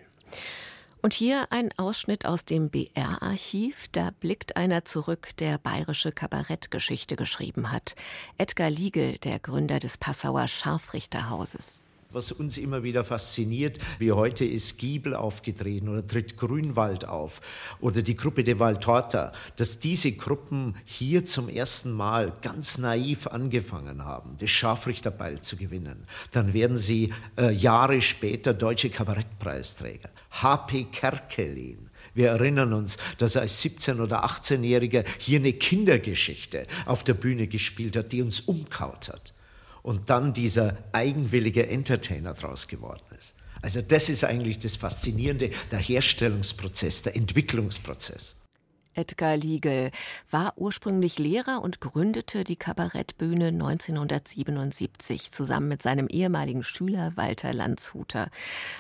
Und 1.02 1.14
hier 1.14 1.48
ein 1.50 1.72
Ausschnitt 1.78 2.26
aus 2.26 2.46
dem 2.46 2.70
BR-Archiv. 2.70 3.88
Da 3.92 4.12
blickt 4.20 4.56
einer 4.56 4.86
zurück, 4.86 5.30
der 5.40 5.58
bayerische 5.58 6.12
Kabarettgeschichte 6.12 7.16
geschrieben 7.16 7.72
hat. 7.72 7.96
Edgar 8.38 8.70
Liegel, 8.70 9.18
der 9.18 9.40
Gründer 9.40 9.80
des 9.80 9.98
Passauer 9.98 10.48
Scharfrichterhauses. 10.48 11.81
Was 12.14 12.34
uns 12.34 12.58
immer 12.58 12.84
wieder 12.84 13.06
fasziniert, 13.06 13.80
wie 13.98 14.12
heute 14.12 14.44
ist 14.44 14.78
Giebel 14.78 15.16
aufgetreten 15.16 15.88
oder 15.88 16.06
tritt 16.06 16.36
Grünwald 16.36 17.06
auf 17.06 17.40
oder 17.80 18.02
die 18.02 18.18
Gruppe 18.18 18.44
de 18.44 18.60
Valtorta, 18.60 19.32
dass 19.56 19.80
diese 19.80 20.12
Gruppen 20.12 20.76
hier 20.84 21.24
zum 21.24 21.48
ersten 21.48 21.94
Mal 21.94 22.34
ganz 22.42 22.78
naiv 22.78 23.28
angefangen 23.28 24.04
haben, 24.04 24.36
das 24.40 24.50
Scharfrichterbeil 24.50 25.40
zu 25.40 25.56
gewinnen. 25.56 26.06
Dann 26.32 26.54
werden 26.54 26.76
sie 26.76 27.14
äh, 27.38 27.52
Jahre 27.52 28.02
später 28.02 28.54
deutsche 28.54 28.90
Kabarettpreisträger. 28.90 30.10
H.P. 30.32 30.88
Kerkelin, 30.92 31.90
wir 32.14 32.32
erinnern 32.32 32.74
uns, 32.74 32.98
dass 33.20 33.36
er 33.36 33.44
als 33.44 33.64
17- 33.64 34.02
oder 34.02 34.26
18-Jähriger 34.26 35.06
hier 35.18 35.40
eine 35.40 35.54
Kindergeschichte 35.54 36.68
auf 36.86 37.06
der 37.06 37.14
Bühne 37.14 37.48
gespielt 37.48 37.96
hat, 37.96 38.12
die 38.12 38.22
uns 38.22 38.42
umkaut 38.42 39.08
hat 39.08 39.34
und 39.84 40.10
dann 40.10 40.34
dieser 40.34 40.78
eigenwillige 40.92 41.68
Entertainer 41.68 42.34
draus 42.34 42.68
geworden 42.68 43.04
ist. 43.18 43.36
Also 43.62 43.82
das 43.82 44.10
ist 44.10 44.24
eigentlich 44.24 44.60
das 44.60 44.76
Faszinierende, 44.76 45.52
der 45.72 45.80
Herstellungsprozess, 45.80 47.04
der 47.04 47.16
Entwicklungsprozess. 47.16 48.36
Edgar 48.94 49.38
Liegel 49.38 49.92
war 50.30 50.54
ursprünglich 50.58 51.18
Lehrer 51.18 51.62
und 51.62 51.80
gründete 51.80 52.44
die 52.44 52.58
Kabarettbühne 52.58 53.48
1977 53.48 55.32
zusammen 55.32 55.70
mit 55.70 55.82
seinem 55.82 56.08
ehemaligen 56.08 56.64
Schüler 56.64 57.14
Walter 57.16 57.54
Landshuter. 57.54 58.30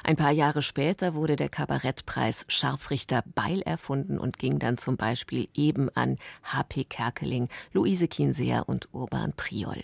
Ein 0.04 0.18
paar 0.18 0.32
Jahre 0.32 0.64
später 0.64 1.14
wurde 1.14 1.38
der 1.38 1.48
Kabarettpreis 1.48 2.46
Scharfrichter 2.50 3.24
Beil 3.36 3.62
erfunden 3.62 4.18
und 4.18 4.38
ging 4.38 4.60
dann 4.60 4.78
zum 4.78 4.98
Beispiel 4.98 5.48
eben 5.54 5.90
an 5.96 6.18
H.P. 6.44 6.84
Kerkeling, 6.84 7.48
Luise 7.72 8.10
Kienseer 8.10 8.68
und 8.68 8.90
Urban 8.94 9.32
Priol. 9.38 9.82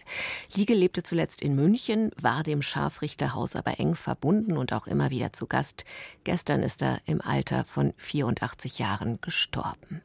Liegel 0.53 0.77
lebte 0.77 1.03
zuletzt 1.03 1.41
in 1.41 1.55
München, 1.55 2.11
war 2.19 2.43
dem 2.43 2.61
Scharfrichterhaus 2.61 3.55
aber 3.55 3.79
eng 3.79 3.95
verbunden 3.95 4.57
und 4.57 4.73
auch 4.73 4.87
immer 4.87 5.09
wieder 5.09 5.31
zu 5.31 5.47
Gast. 5.47 5.85
Gestern 6.25 6.63
ist 6.63 6.81
er 6.81 6.99
im 7.05 7.21
Alter 7.21 7.63
von 7.63 7.93
84 7.95 8.79
Jahren 8.79 9.21
gestorben. 9.21 10.01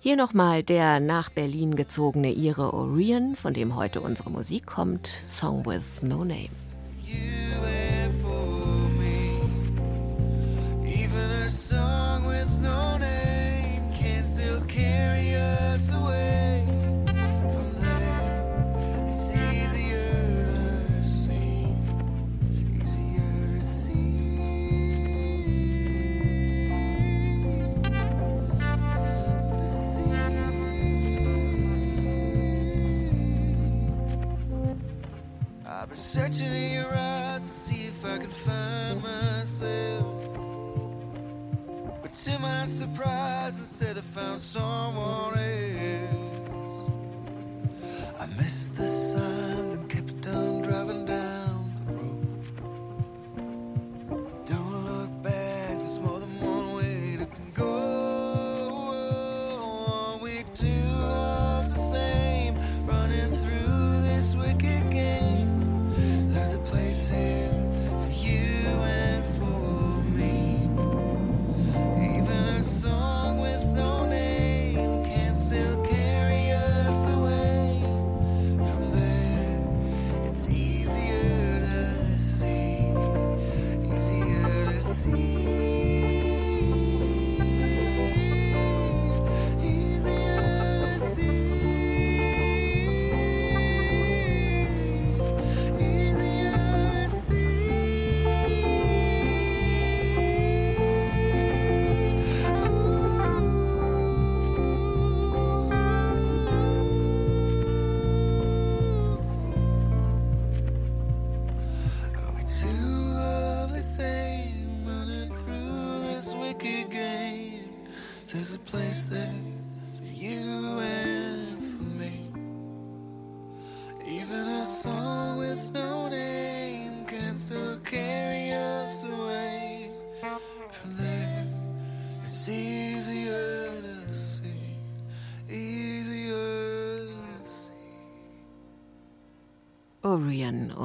Hier 0.00 0.16
nochmal 0.16 0.62
der 0.62 1.00
nach 1.00 1.28
Berlin 1.30 1.76
gezogene 1.76 2.32
Ire 2.32 2.72
Orion, 2.72 3.36
von 3.36 3.52
dem 3.52 3.76
heute 3.76 4.00
unsere 4.00 4.30
Musik 4.30 4.66
kommt, 4.66 5.06
Song 5.06 5.66
with 5.66 6.02
No 6.02 6.24
Name. 6.24 6.50
Searching 35.98 36.52
in 36.52 36.72
your 36.74 36.94
eyes 36.94 37.40
to 37.40 37.52
see 37.52 37.86
if 37.86 38.04
I 38.04 38.18
can 38.18 38.30
find 38.30 39.02
myself. 39.02 40.06
But 42.02 42.14
to 42.14 42.38
my 42.38 42.64
surprise, 42.66 43.58
instead 43.58 43.98
I 43.98 44.02
found 44.02 44.40
someone 44.40 45.38
else. 45.38 46.07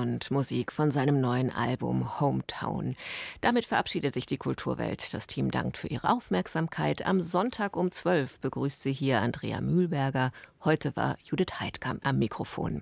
Und 0.03 0.31
Musik 0.31 0.73
von 0.73 0.91
seinem 0.91 1.21
neuen 1.21 1.49
Album 1.49 2.19
Hometown. 2.19 2.95
Damit 3.39 3.63
verabschiedet 3.63 4.13
sich 4.13 4.25
die 4.25 4.35
Kulturwelt. 4.35 5.13
Das 5.13 5.27
Team 5.27 5.49
dankt 5.49 5.77
für 5.77 5.87
Ihre 5.87 6.09
Aufmerksamkeit. 6.09 7.05
Am 7.05 7.21
Sonntag 7.21 7.77
um 7.77 7.89
12 7.89 8.41
begrüßt 8.41 8.81
Sie 8.81 8.91
hier 8.91 9.21
Andrea 9.21 9.61
Mühlberger. 9.61 10.31
Heute 10.65 10.93
war 10.97 11.15
Judith 11.23 11.59
Heidkamp 11.61 12.05
am 12.05 12.19
Mikrofon. 12.19 12.81